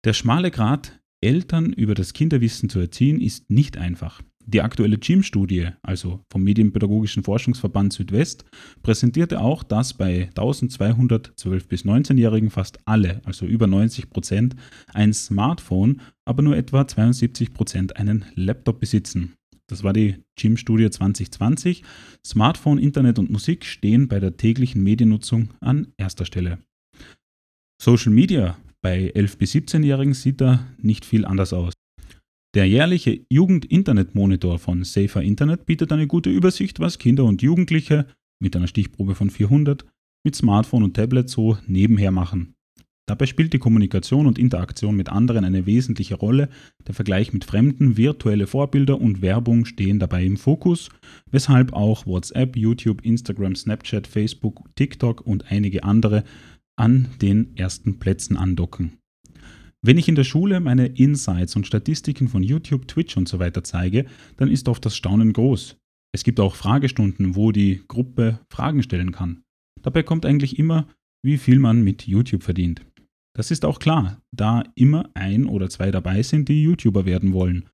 Der 0.04 0.12
schmale 0.12 0.50
Grat 0.50 1.00
Eltern 1.24 1.72
über 1.72 1.94
das 1.94 2.12
Kinderwissen 2.12 2.68
zu 2.68 2.78
erziehen, 2.78 3.20
ist 3.20 3.50
nicht 3.50 3.78
einfach. 3.78 4.20
Die 4.46 4.60
aktuelle 4.60 4.98
GYM-Studie, 4.98 5.68
also 5.82 6.20
vom 6.30 6.44
Medienpädagogischen 6.44 7.24
Forschungsverband 7.24 7.94
Südwest, 7.94 8.44
präsentierte 8.82 9.40
auch, 9.40 9.62
dass 9.62 9.94
bei 9.94 10.24
1212 10.28 11.66
bis 11.66 11.86
19-Jährigen 11.86 12.50
fast 12.50 12.78
alle, 12.84 13.22
also 13.24 13.46
über 13.46 13.66
90 13.66 14.10
Prozent, 14.10 14.54
ein 14.92 15.14
Smartphone, 15.14 16.02
aber 16.26 16.42
nur 16.42 16.58
etwa 16.58 16.86
72 16.86 17.54
Prozent 17.54 17.96
einen 17.96 18.26
Laptop 18.34 18.80
besitzen. 18.80 19.32
Das 19.66 19.82
war 19.82 19.94
die 19.94 20.16
GYM-Studie 20.36 20.90
2020. 20.90 21.82
Smartphone, 22.24 22.78
Internet 22.78 23.18
und 23.18 23.30
Musik 23.30 23.64
stehen 23.64 24.08
bei 24.08 24.20
der 24.20 24.36
täglichen 24.36 24.82
Mediennutzung 24.82 25.54
an 25.60 25.88
erster 25.96 26.26
Stelle. 26.26 26.58
Social 27.80 28.12
Media 28.12 28.58
bei 28.84 29.10
11- 29.14 29.38
bis 29.38 29.54
17-Jährigen 29.54 30.12
sieht 30.12 30.42
da 30.42 30.66
nicht 30.76 31.06
viel 31.06 31.24
anders 31.24 31.54
aus. 31.54 31.72
Der 32.54 32.68
jährliche 32.68 33.24
Jugend-Internet-Monitor 33.30 34.58
von 34.58 34.84
Safer 34.84 35.22
Internet 35.22 35.64
bietet 35.64 35.90
eine 35.90 36.06
gute 36.06 36.28
Übersicht, 36.28 36.80
was 36.80 36.98
Kinder 36.98 37.24
und 37.24 37.40
Jugendliche 37.40 38.06
mit 38.42 38.54
einer 38.54 38.66
Stichprobe 38.66 39.14
von 39.14 39.30
400 39.30 39.86
mit 40.22 40.36
Smartphone 40.36 40.82
und 40.82 40.94
Tablet 40.94 41.30
so 41.30 41.56
nebenher 41.66 42.10
machen. 42.10 42.54
Dabei 43.06 43.26
spielt 43.26 43.54
die 43.54 43.58
Kommunikation 43.58 44.26
und 44.26 44.38
Interaktion 44.38 44.96
mit 44.96 45.08
anderen 45.08 45.44
eine 45.44 45.64
wesentliche 45.64 46.14
Rolle. 46.14 46.50
Der 46.86 46.94
Vergleich 46.94 47.32
mit 47.32 47.44
Fremden, 47.44 47.96
virtuelle 47.96 48.46
Vorbilder 48.46 49.00
und 49.00 49.22
Werbung 49.22 49.64
stehen 49.64 49.98
dabei 49.98 50.24
im 50.24 50.36
Fokus, 50.36 50.90
weshalb 51.30 51.72
auch 51.72 52.06
WhatsApp, 52.06 52.56
YouTube, 52.56 53.02
Instagram, 53.04 53.56
Snapchat, 53.56 54.06
Facebook, 54.06 54.62
TikTok 54.74 55.22
und 55.26 55.50
einige 55.50 55.84
andere 55.84 56.24
an 56.76 57.08
den 57.20 57.56
ersten 57.56 57.98
Plätzen 57.98 58.36
andocken. 58.36 58.98
Wenn 59.82 59.98
ich 59.98 60.08
in 60.08 60.14
der 60.14 60.24
Schule 60.24 60.60
meine 60.60 60.86
Insights 60.86 61.56
und 61.56 61.66
Statistiken 61.66 62.28
von 62.28 62.42
YouTube, 62.42 62.88
Twitch 62.88 63.16
und 63.16 63.28
so 63.28 63.38
weiter 63.38 63.64
zeige, 63.64 64.06
dann 64.38 64.48
ist 64.48 64.68
oft 64.68 64.84
das 64.84 64.96
Staunen 64.96 65.32
groß. 65.32 65.76
Es 66.14 66.24
gibt 66.24 66.40
auch 66.40 66.54
Fragestunden, 66.54 67.36
wo 67.36 67.52
die 67.52 67.82
Gruppe 67.86 68.40
Fragen 68.48 68.82
stellen 68.82 69.12
kann. 69.12 69.42
Dabei 69.82 70.02
kommt 70.02 70.24
eigentlich 70.24 70.58
immer, 70.58 70.88
wie 71.22 71.36
viel 71.36 71.58
man 71.58 71.82
mit 71.82 72.06
YouTube 72.06 72.42
verdient. 72.42 72.86
Das 73.36 73.50
ist 73.50 73.64
auch 73.64 73.78
klar, 73.78 74.22
da 74.34 74.62
immer 74.74 75.10
ein 75.14 75.44
oder 75.44 75.68
zwei 75.68 75.90
dabei 75.90 76.22
sind, 76.22 76.48
die 76.48 76.62
YouTuber 76.62 77.04
werden 77.04 77.32
wollen. 77.32 77.68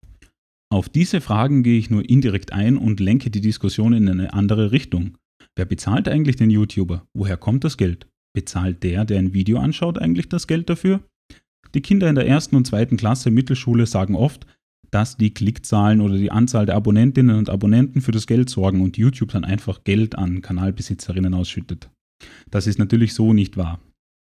Auf 0.72 0.88
diese 0.88 1.20
Fragen 1.20 1.62
gehe 1.62 1.78
ich 1.78 1.90
nur 1.90 2.08
indirekt 2.08 2.52
ein 2.52 2.76
und 2.76 2.98
lenke 2.98 3.30
die 3.30 3.40
Diskussion 3.40 3.92
in 3.92 4.08
eine 4.08 4.32
andere 4.32 4.72
Richtung. 4.72 5.18
Wer 5.56 5.64
bezahlt 5.64 6.08
eigentlich 6.08 6.36
den 6.36 6.50
YouTuber? 6.50 7.06
Woher 7.14 7.36
kommt 7.36 7.64
das 7.64 7.76
Geld? 7.76 8.08
Bezahlt 8.32 8.82
der, 8.82 9.04
der 9.04 9.18
ein 9.18 9.32
Video 9.32 9.58
anschaut, 9.58 9.98
eigentlich 9.98 10.28
das 10.28 10.46
Geld 10.46 10.70
dafür? 10.70 11.00
Die 11.74 11.82
Kinder 11.82 12.08
in 12.08 12.14
der 12.14 12.26
ersten 12.26 12.56
und 12.56 12.66
zweiten 12.66 12.96
Klasse 12.96 13.30
Mittelschule 13.30 13.86
sagen 13.86 14.14
oft, 14.14 14.46
dass 14.90 15.16
die 15.16 15.32
Klickzahlen 15.32 16.00
oder 16.00 16.16
die 16.16 16.30
Anzahl 16.30 16.66
der 16.66 16.74
Abonnentinnen 16.74 17.36
und 17.36 17.48
Abonnenten 17.48 18.00
für 18.00 18.12
das 18.12 18.26
Geld 18.26 18.50
sorgen 18.50 18.80
und 18.80 18.96
YouTube 18.96 19.30
dann 19.30 19.44
einfach 19.44 19.84
Geld 19.84 20.16
an 20.18 20.42
Kanalbesitzerinnen 20.42 21.34
ausschüttet. 21.34 21.90
Das 22.50 22.66
ist 22.66 22.78
natürlich 22.78 23.14
so 23.14 23.32
nicht 23.32 23.56
wahr. 23.56 23.80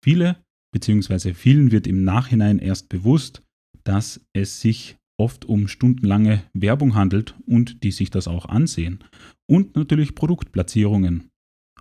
Viele 0.03 0.37
bzw. 0.73 1.33
vielen 1.33 1.71
wird 1.71 1.87
im 1.87 2.03
Nachhinein 2.03 2.59
erst 2.59 2.89
bewusst, 2.89 3.41
dass 3.83 4.21
es 4.33 4.61
sich 4.61 4.97
oft 5.17 5.45
um 5.45 5.67
stundenlange 5.67 6.43
Werbung 6.53 6.95
handelt 6.95 7.35
und 7.45 7.83
die 7.83 7.91
sich 7.91 8.09
das 8.09 8.27
auch 8.27 8.45
ansehen. 8.45 9.03
Und 9.49 9.75
natürlich 9.75 10.15
Produktplatzierungen, 10.15 11.29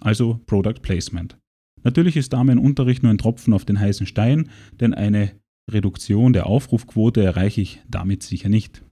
also 0.00 0.40
Product 0.46 0.80
Placement. 0.82 1.38
Natürlich 1.84 2.16
ist 2.16 2.32
da 2.32 2.42
mein 2.44 2.58
Unterricht 2.58 3.02
nur 3.02 3.10
ein 3.10 3.18
Tropfen 3.18 3.52
auf 3.52 3.64
den 3.64 3.80
heißen 3.80 4.06
Stein, 4.06 4.50
denn 4.80 4.94
eine 4.94 5.32
Reduktion 5.70 6.32
der 6.32 6.46
Aufrufquote 6.46 7.22
erreiche 7.22 7.60
ich 7.60 7.80
damit 7.88 8.22
sicher 8.22 8.48
nicht. 8.48 8.84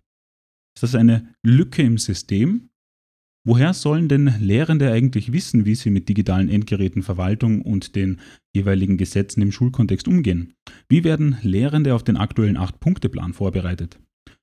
Ist 0.77 0.83
das 0.83 0.95
eine 0.95 1.35
Lücke 1.43 1.83
im 1.83 1.99
System? 1.99 2.71
Woher 3.47 3.73
sollen 3.73 4.09
denn 4.09 4.35
Lehrende 4.41 4.93
eigentlich 4.93 5.33
wissen, 5.33 5.65
wie 5.65 5.75
sie 5.75 5.91
mit 5.91 6.09
digitalen 6.09 6.51
Endgeräten, 6.51 7.03
Verwaltung 7.03 7.63
und 7.63 7.97
den 7.97 8.21
jeweiligen 8.55 8.99
Gesetzen 8.99 9.41
im 9.41 9.51
Schulkontext 9.51 10.07
umgehen? 10.09 10.55
Wie 10.89 11.05
werden 11.05 11.39
Lehrende 11.43 11.95
auf 11.95 12.05
den 12.05 12.19
aktuellen 12.19 12.59
8-Punkte-Plan 12.59 13.33
vorbereitet? 13.33 13.99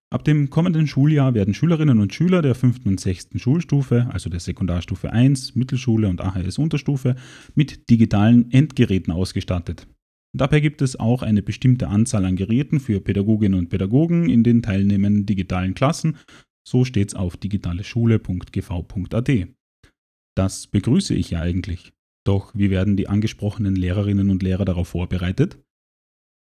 Ab 0.10 0.24
dem 0.24 0.50
kommenden 0.50 0.88
Schuljahr 0.88 1.34
werden 1.34 1.54
Schülerinnen 1.54 2.00
und 2.00 2.14
Schüler 2.14 2.42
der 2.42 2.56
5. 2.56 2.86
und 2.86 3.00
6. 3.00 3.30
Schulstufe, 3.36 4.08
also 4.10 4.30
der 4.30 4.40
Sekundarstufe 4.40 5.12
1, 5.12 5.56
Mittelschule 5.56 6.08
und 6.08 6.22
AHS 6.22 6.58
Unterstufe, 6.58 7.18
mit 7.56 7.90
digitalen 7.90 8.50
Endgeräten 8.52 9.12
ausgestattet. 9.12 9.86
Dabei 10.34 10.62
gibt 10.62 10.82
es 10.82 10.98
auch 10.98 11.24
eine 11.24 11.42
bestimmte 11.42 11.90
Anzahl 11.90 12.24
an 12.24 12.38
Geräten 12.38 12.80
für 12.80 13.02
Pädagoginnen 13.02 13.60
und 13.60 13.70
Pädagogen 13.70 14.30
in 14.30 14.44
den 14.44 14.62
teilnehmenden 14.62 15.26
digitalen 15.26 15.74
Klassen. 15.74 16.16
So 16.66 16.86
steht 16.86 17.10
es 17.10 17.16
auf 17.16 17.36
digitaleschule.gv.at. 17.36 19.30
Das 20.38 20.68
begrüße 20.68 21.16
ich 21.16 21.32
ja 21.32 21.42
eigentlich. 21.42 21.92
Doch 22.26 22.54
wie 22.56 22.70
werden 22.70 22.96
die 22.96 23.10
angesprochenen 23.10 23.76
Lehrerinnen 23.76 24.30
und 24.30 24.42
Lehrer 24.42 24.66
darauf 24.66 24.90
vorbereitet? 24.90 25.60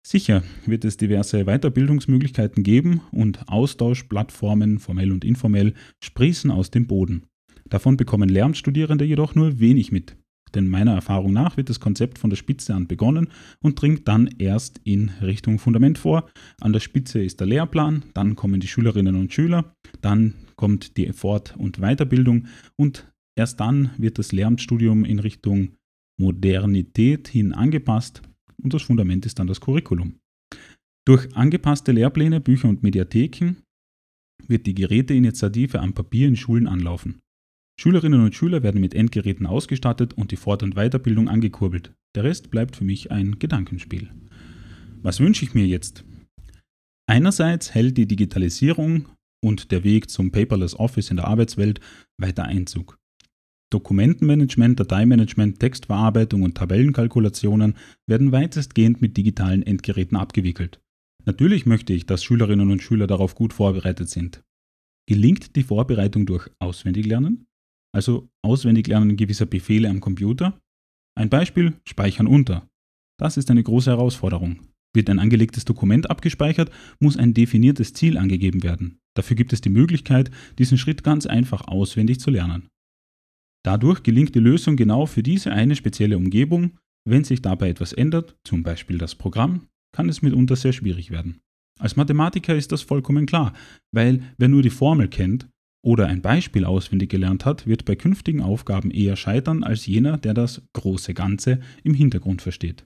Sicher 0.05 0.43
wird 0.67 0.85
es 0.85 0.97
diverse 0.97 1.45
Weiterbildungsmöglichkeiten 1.45 2.65
geben 2.65 3.03
und 3.13 3.49
Austauschplattformen, 3.49 4.81
formell 4.81 5.13
und 5.13 5.25
informell, 5.25 5.75
sprießen 6.03 6.51
aus 6.51 6.73
dem 6.73 6.89
Boden. 6.89 7.27
Davon 7.69 7.97
bekommen 7.97 8.29
Lehramtsstudierende 8.29 9.05
jedoch 9.05 9.35
nur 9.35 9.61
wenig 9.61 9.93
mit. 9.93 10.17
denn 10.55 10.69
meiner 10.69 10.93
Erfahrung 10.93 11.33
nach 11.33 11.57
wird 11.57 11.71
das 11.71 11.81
Konzept 11.81 12.19
von 12.19 12.29
der 12.29 12.37
Spitze 12.37 12.75
an 12.75 12.87
begonnen 12.87 13.29
und 13.63 13.81
dringt 13.81 14.07
dann 14.07 14.29
erst 14.39 14.83
in 14.85 15.09
Richtung 15.23 15.59
Fundament 15.59 15.97
vor. 15.97 16.29
An 16.61 16.75
der 16.75 16.81
Spitze 16.81 17.23
ist 17.23 17.41
der 17.41 17.47
Lehrplan, 17.47 18.03
dann 18.13 18.37
kommen 18.37 18.61
die 18.61 18.67
Schülerinnen 18.67 19.15
und 19.15 19.33
Schüler, 19.33 19.75
dann 20.03 20.35
kommt 20.57 20.99
die 20.99 21.11
Fort- 21.15 21.55
und 21.57 21.79
Weiterbildung 21.79 22.49
und 22.77 23.11
erst 23.35 23.61
dann 23.61 23.93
wird 23.97 24.19
das 24.19 24.33
Lehramtsstudium 24.33 25.07
in 25.07 25.21
Richtung 25.21 25.77
Modernität 26.21 27.29
hin 27.29 27.55
angepasst 27.55 28.21
und 28.63 28.75
das 28.75 28.83
Fundament 28.83 29.27
ist 29.27 29.39
dann 29.39 29.47
das 29.47 29.61
Curriculum. 29.61 30.19
Durch 31.07 31.35
angepasste 31.37 31.93
Lehrpläne, 31.93 32.41
Bücher 32.41 32.69
und 32.69 32.83
Mediatheken 32.83 33.57
wird 34.47 34.67
die 34.67 34.75
Geräteinitiative 34.75 35.81
am 35.81 35.95
Papier 35.95 36.29
in 36.29 36.37
Schulen 36.37 36.67
anlaufen. 36.67 37.21
Schülerinnen 37.81 38.23
und 38.23 38.35
Schüler 38.35 38.63
werden 38.63 38.81
mit 38.81 38.95
Endgeräten 38.95 39.47
ausgestattet 39.47 40.15
und 40.15 40.31
die 40.31 40.37
Fort- 40.37 40.63
und 40.63 40.75
Weiterbildung 40.75 41.29
angekurbelt. 41.29 41.93
Der 42.15 42.25
Rest 42.25 42.51
bleibt 42.51 42.77
für 42.77 42.85
mich 42.85 43.11
ein 43.11 43.39
Gedankenspiel. 43.39 44.11
Was 45.03 45.21
wünsche 45.21 45.45
ich 45.45 45.55
mir 45.55 45.67
jetzt? 45.67 46.05
Einerseits 47.09 47.75
hält 47.75 47.99
die 47.99 48.07
Digitalisierung 48.07 49.09
und 49.45 49.73
der 49.73 49.83
Weg 49.83 50.11
zum 50.11 50.31
Paperless 50.31 50.79
Office 50.79 51.11
in 51.11 51.17
der 51.17 51.27
Arbeitswelt 51.27 51.81
weiter 52.21 52.45
Einzug. 52.45 52.99
Dokumentenmanagement, 53.73 54.79
Dateimanagement, 54.79 55.59
Textverarbeitung 55.59 56.43
und 56.43 56.57
Tabellenkalkulationen 56.57 57.75
werden 58.07 58.33
weitestgehend 58.33 59.01
mit 59.01 59.17
digitalen 59.17 59.63
Endgeräten 59.63 60.17
abgewickelt. 60.17 60.81
Natürlich 61.25 61.67
möchte 61.67 61.93
ich, 61.93 62.07
dass 62.07 62.25
Schülerinnen 62.25 62.71
und 62.71 62.83
Schüler 62.83 63.07
darauf 63.07 63.35
gut 63.35 63.53
vorbereitet 63.53 64.09
sind. 64.09 64.43
Gelingt 65.09 65.57
die 65.57 65.63
Vorbereitung 65.63 66.27
durch 66.27 66.49
Auswendiglernen? 66.59 67.47
Also 67.95 68.29
Auswendiglernen 68.43 69.17
gewisser 69.17 69.47
Befehle 69.47 69.89
am 69.89 70.01
Computer? 70.01 70.59
Ein 71.15 71.29
Beispiel, 71.29 71.75
Speichern 71.87 72.27
unter. 72.27 72.69
Das 73.19 73.37
ist 73.37 73.51
eine 73.51 73.63
große 73.63 73.91
Herausforderung. 73.91 74.61
Wird 74.95 75.09
ein 75.09 75.19
angelegtes 75.19 75.65
Dokument 75.65 76.11
abgespeichert, 76.11 76.71
muss 77.01 77.17
ein 77.17 77.35
definiertes 77.35 77.95
Ziel 77.95 78.19
angegeben 78.19 78.63
werden. 78.63 78.99
Dafür 79.15 79.37
gibt 79.37 79.53
es 79.53 79.61
die 79.61 79.71
Möglichkeit, 79.71 80.31
diesen 80.59 80.79
Schritt 80.79 81.03
ganz 81.03 81.27
einfach 81.27 81.67
auswendig 81.67 82.21
zu 82.21 82.31
lernen. 82.31 82.69
Dadurch 83.65 84.03
gelingt 84.03 84.35
die 84.35 84.41
Lösung 84.41 84.77
genau 84.77 85.07
für 85.07 85.23
diese 85.23 85.53
eine 85.53 85.77
spezielle 85.77 86.17
Umgebung. 86.17 86.79
Wenn 87.09 87.25
sich 87.25 87.43
dabei 87.43 87.71
etwas 87.71 87.93
ändert, 87.93 88.37
zum 88.45 88.63
Beispiel 88.63 88.99
das 88.99 89.15
Programm, 89.15 89.67
kann 89.95 90.09
es 90.09 90.23
mitunter 90.23 90.57
sehr 90.57 90.73
schwierig 90.73 91.11
werden. 91.11 91.41
Als 91.79 91.97
Mathematiker 91.97 92.55
ist 92.55 92.73
das 92.73 92.83
vollkommen 92.83 93.27
klar, 93.27 93.55
weil 93.93 94.23
wer 94.39 94.49
nur 94.49 94.63
die 94.63 94.71
Formel 94.71 95.09
kennt 95.09 95.49
oder 95.85 96.07
ein 96.07 96.23
Beispiel 96.23 96.65
auswendig 96.65 97.11
gelernt 97.11 97.45
hat, 97.45 97.67
wird 97.67 97.85
bei 97.85 97.97
künftigen 97.97 98.41
Aufgaben 98.41 98.91
eher 98.91 99.17
scheitern 99.17 99.65
als 99.65 99.87
jener, 99.87 100.17
der 100.17 100.35
das 100.35 100.63
große 100.75 101.15
Ganze 101.15 101.61
im 101.83 101.95
Hintergrund 101.95 102.43
versteht. 102.43 102.85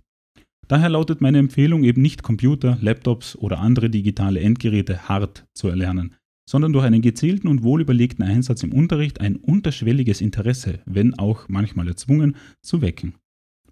Daher 0.68 0.88
lautet 0.88 1.20
meine 1.20 1.38
Empfehlung 1.38 1.84
eben 1.84 2.02
nicht 2.02 2.22
Computer, 2.22 2.78
Laptops 2.80 3.36
oder 3.36 3.60
andere 3.60 3.90
digitale 3.90 4.40
Endgeräte 4.40 5.08
hart 5.08 5.46
zu 5.54 5.68
erlernen, 5.68 6.14
sondern 6.48 6.72
durch 6.72 6.84
einen 6.84 7.02
gezielten 7.02 7.48
und 7.48 7.62
wohlüberlegten 7.62 8.24
Einsatz 8.24 8.62
im 8.62 8.72
Unterricht 8.72 9.20
ein 9.20 9.36
unterschwelliges 9.36 10.20
Interesse, 10.20 10.80
wenn 10.86 11.18
auch 11.18 11.48
manchmal 11.48 11.88
erzwungen, 11.88 12.36
zu 12.62 12.82
wecken. 12.82 13.14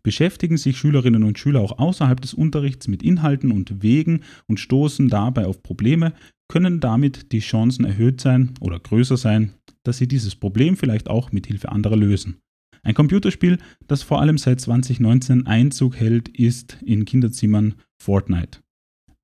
Beschäftigen 0.02 0.58
sich 0.58 0.76
Schülerinnen 0.76 1.22
und 1.22 1.38
Schüler 1.38 1.60
auch 1.60 1.78
außerhalb 1.78 2.20
des 2.20 2.34
Unterrichts 2.34 2.88
mit 2.88 3.02
Inhalten 3.02 3.50
und 3.50 3.82
Wegen 3.82 4.20
und 4.46 4.60
stoßen 4.60 5.08
dabei 5.08 5.46
auf 5.46 5.62
Probleme, 5.62 6.12
können 6.48 6.80
damit 6.80 7.32
die 7.32 7.38
Chancen 7.38 7.86
erhöht 7.86 8.20
sein 8.20 8.52
oder 8.60 8.78
größer 8.78 9.16
sein, 9.16 9.54
dass 9.82 9.96
sie 9.96 10.06
dieses 10.06 10.36
Problem 10.36 10.76
vielleicht 10.76 11.08
auch 11.08 11.32
mit 11.32 11.46
Hilfe 11.46 11.72
anderer 11.72 11.96
lösen. 11.96 12.36
Ein 12.82 12.94
Computerspiel, 12.94 13.58
das 13.86 14.02
vor 14.02 14.20
allem 14.20 14.36
seit 14.36 14.60
2019 14.60 15.46
Einzug 15.46 15.96
hält, 15.96 16.28
ist 16.28 16.76
in 16.84 17.06
Kinderzimmern 17.06 17.74
Fortnite. 17.98 18.63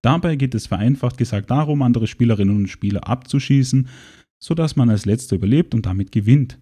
Dabei 0.02 0.36
geht 0.36 0.54
es 0.54 0.66
vereinfacht 0.66 1.18
gesagt 1.18 1.50
darum, 1.50 1.82
andere 1.82 2.06
Spielerinnen 2.06 2.56
und 2.56 2.68
Spieler 2.68 3.06
abzuschießen, 3.06 3.88
sodass 4.42 4.76
man 4.76 4.88
als 4.88 5.04
letzter 5.04 5.36
überlebt 5.36 5.74
und 5.74 5.86
damit 5.86 6.12
gewinnt. 6.12 6.58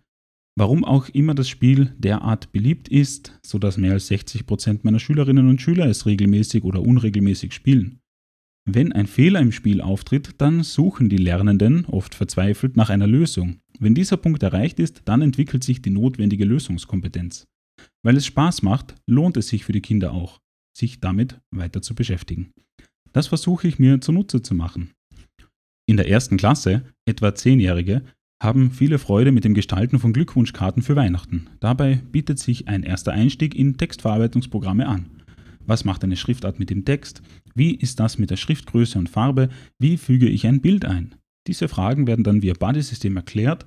Warum 0.57 0.85
auch 0.85 1.09
immer 1.11 1.37
das 1.37 1.48
Spiel 1.48 1.94
derart 1.98 2.51
beliebt 2.51 2.88
ist, 2.88 3.38
sodass 3.46 3.77
mehr 3.77 3.92
als 3.92 4.11
60% 4.11 4.81
meiner 4.83 4.98
Schülerinnen 4.98 5.48
und 5.48 5.62
Schüler 5.62 5.87
es 5.87 6.05
regelmäßig 6.05 6.64
oder 6.64 6.83
unregelmäßig 6.83 7.53
spielen. 7.53 8.01
Wenn 8.70 8.92
ein 8.92 9.07
Fehler 9.07 9.40
im 9.40 9.53
Spiel 9.53 9.81
auftritt, 9.81 10.35
dann 10.38 10.64
suchen 10.64 11.09
die 11.09 11.16
Lernenden, 11.16 11.87
oft 11.87 12.14
verzweifelt, 12.14 12.77
nach 12.77 12.90
einer 12.90 13.07
Lösung. 13.07 13.61
Wenn 13.79 13.94
dieser 13.94 14.16
Punkt 14.16 14.42
erreicht 14.42 14.81
ist, 14.81 15.03
dann 15.05 15.22
entwickelt 15.22 15.62
sich 15.62 15.81
die 15.81 15.90
notwendige 15.90 16.44
Lösungskompetenz. 16.44 17.46
Weil 18.03 18.16
es 18.16 18.27
Spaß 18.27 18.62
macht, 18.62 18.96
lohnt 19.07 19.37
es 19.37 19.48
sich 19.48 19.64
für 19.64 19.72
die 19.72 19.81
Kinder 19.81 20.12
auch, 20.12 20.40
sich 20.77 21.01
damit 21.01 21.40
weiter 21.51 21.81
zu 21.83 21.94
beschäftigen. 21.94 22.53
Das 23.12 23.27
versuche 23.27 23.68
ich 23.68 23.79
mir 23.79 24.01
zunutze 24.01 24.42
zu 24.42 24.55
machen. 24.55 24.90
In 25.87 25.97
der 25.97 26.09
ersten 26.09 26.37
Klasse, 26.37 26.83
etwa 27.07 27.35
Zehnjährige, 27.35 28.03
haben 28.42 28.71
viele 28.71 28.99
Freude 28.99 29.33
mit 29.33 29.44
dem 29.44 29.55
Gestalten 29.55 29.99
von 29.99 30.12
Glückwunschkarten 30.12 30.83
für 30.83 30.97
Weihnachten. 30.97 31.49
Dabei 31.61 31.97
bietet 32.12 32.38
sich 32.38 32.68
ein 32.68 32.83
erster 32.83 33.12
Einstieg 33.12 33.55
in 33.55 33.77
Textverarbeitungsprogramme 33.77 34.87
an. 34.87 35.07
Was 35.66 35.85
macht 35.85 36.05
eine 36.05 36.16
Schriftart 36.16 36.59
mit 36.59 36.71
dem 36.71 36.85
Text? 36.85 37.23
Wie 37.55 37.75
ist 37.75 38.01
das 38.01 38.18
mit 38.18 38.31
der 38.31 38.37
Schriftgröße 38.37 38.99
und 38.99 39.09
Farbe? 39.09 39.49
Wie 39.79 39.97
füge 39.97 40.29
ich 40.29 40.47
ein 40.47 40.61
Bild 40.61 40.85
ein? 40.85 41.14
Diese 41.47 41.68
Fragen 41.68 42.07
werden 42.07 42.25
dann 42.25 42.42
via 42.42 42.55
Buddy-System 42.55 43.16
erklärt. 43.16 43.66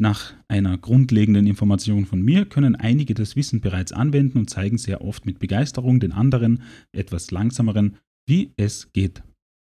Nach 0.00 0.34
einer 0.48 0.78
grundlegenden 0.78 1.46
Information 1.46 2.06
von 2.06 2.22
mir 2.22 2.44
können 2.44 2.76
einige 2.76 3.14
das 3.14 3.36
Wissen 3.36 3.60
bereits 3.60 3.92
anwenden 3.92 4.38
und 4.38 4.50
zeigen 4.50 4.78
sehr 4.78 5.02
oft 5.02 5.26
mit 5.26 5.38
Begeisterung 5.38 6.00
den 6.00 6.12
anderen, 6.12 6.62
etwas 6.92 7.30
langsameren, 7.30 7.96
wie 8.28 8.52
es 8.56 8.92
geht. 8.92 9.22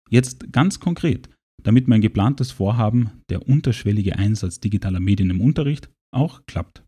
Jetzt 0.10 0.52
ganz 0.54 0.80
konkret, 0.80 1.30
damit 1.63 1.88
mein 1.88 2.02
geplantes 2.02 2.52
Vorhaben, 2.52 3.24
der 3.30 3.48
unterschwellige 3.48 4.18
Einsatz 4.18 4.60
digitaler 4.60 5.00
Medien 5.00 5.30
im 5.30 5.42
Unterricht, 5.42 5.89
auch 6.13 6.46
klappt. 6.46 6.84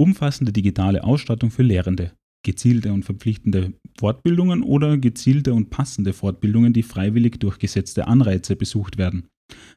Umfassende 0.00 0.52
digitale 0.52 1.04
Ausstattung 1.04 1.50
für 1.50 1.62
Lehrende, 1.62 2.12
gezielte 2.44 2.92
und 2.92 3.04
verpflichtende 3.04 3.74
Fortbildungen 3.98 4.62
oder 4.62 4.98
gezielte 4.98 5.54
und 5.54 5.70
passende 5.70 6.12
Fortbildungen, 6.12 6.72
die 6.72 6.82
freiwillig 6.82 7.38
durch 7.38 7.58
gesetzte 7.58 8.08
Anreize 8.08 8.56
besucht 8.56 8.98
werden. 8.98 9.28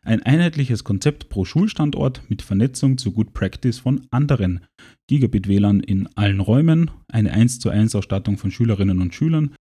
Ein 0.01 0.23
einheitliches 0.23 0.83
Konzept 0.83 1.29
pro 1.29 1.43
Schulstandort 1.43 2.23
mit 2.29 2.41
Vernetzung 2.41 2.97
zu 2.97 3.11
Good 3.11 3.33
Practice 3.33 3.79
von 3.79 4.07
anderen. 4.09 4.61
Gigabit 5.07 5.47
WLAN 5.47 5.81
in 5.81 6.07
allen 6.15 6.39
Räumen, 6.39 6.91
eine 7.09 7.33
1 7.33 7.59
zu 7.59 7.69
1 7.69 7.93
Ausstattung 7.93 8.37
von 8.37 8.51
Schülerinnen 8.51 9.01
und 9.01 9.13
Schülern, 9.13 9.53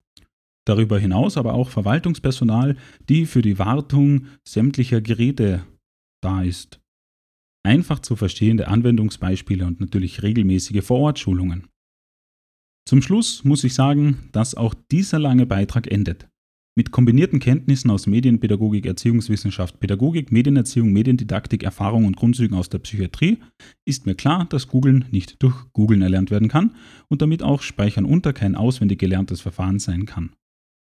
Darüber 0.66 0.98
hinaus 0.98 1.38
aber 1.38 1.54
auch 1.54 1.70
Verwaltungspersonal, 1.70 2.78
die 3.10 3.26
für 3.26 3.42
die 3.42 3.60
Wartung 3.60 4.28
sämtlicher 4.48 5.02
Geräte 5.02 5.66
da 6.22 6.42
ist. 6.42 6.80
Einfach 7.66 8.00
zu 8.00 8.16
verstehende 8.16 8.68
Anwendungsbeispiele 8.68 9.66
und 9.66 9.80
natürlich 9.80 10.24
regelmäßige 10.24 10.84
Vorortschulungen. 10.84 11.68
Zum 12.88 13.02
Schluss 13.02 13.44
muss 13.44 13.64
ich 13.64 13.74
sagen, 13.74 14.30
dass 14.34 14.56
auch 14.56 14.74
dieser 14.92 15.20
lange 15.20 15.46
Beitrag 15.46 15.90
endet. 15.90 16.28
Mit 16.76 16.92
kombinierten 16.92 17.40
Kenntnissen 17.40 17.92
aus 17.92 18.08
Medienpädagogik, 18.08 18.88
Erziehungswissenschaft, 18.88 19.80
Pädagogik, 19.80 20.32
Medienerziehung, 20.32 20.92
Mediendidaktik, 20.92 21.64
Erfahrung 21.64 22.06
und 22.06 22.18
Grundzügen 22.18 22.58
aus 22.58 22.68
der 22.68 22.80
Psychiatrie 22.80 23.38
ist 23.86 24.08
mir 24.08 24.16
klar, 24.16 24.46
dass 24.46 24.68
Googlen 24.68 25.06
nicht 25.12 25.42
durch 25.44 25.72
Googlen 25.74 26.02
erlernt 26.02 26.32
werden 26.32 26.48
kann 26.48 26.76
und 27.10 27.22
damit 27.22 27.44
auch 27.44 27.62
Speichern 27.62 28.06
unter 28.06 28.34
kein 28.34 28.56
auswendig 28.56 29.00
gelerntes 29.00 29.40
Verfahren 29.40 29.78
sein 29.78 30.08
kann. 30.08 30.32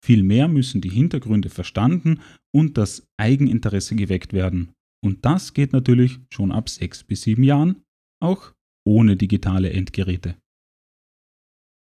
Vielmehr 0.04 0.48
müssen 0.48 0.80
die 0.80 0.90
Hintergründe 0.90 1.48
verstanden 1.48 2.20
und 2.52 2.76
das 2.76 3.06
Eigeninteresse 3.16 3.94
geweckt 3.94 4.32
werden. 4.32 4.72
Und 5.04 5.24
das 5.24 5.54
geht 5.54 5.72
natürlich 5.72 6.18
schon 6.30 6.52
ab 6.52 6.68
sechs 6.68 7.04
bis 7.04 7.22
sieben 7.22 7.44
Jahren, 7.44 7.82
auch 8.20 8.52
ohne 8.84 9.16
digitale 9.16 9.72
Endgeräte. 9.72 10.36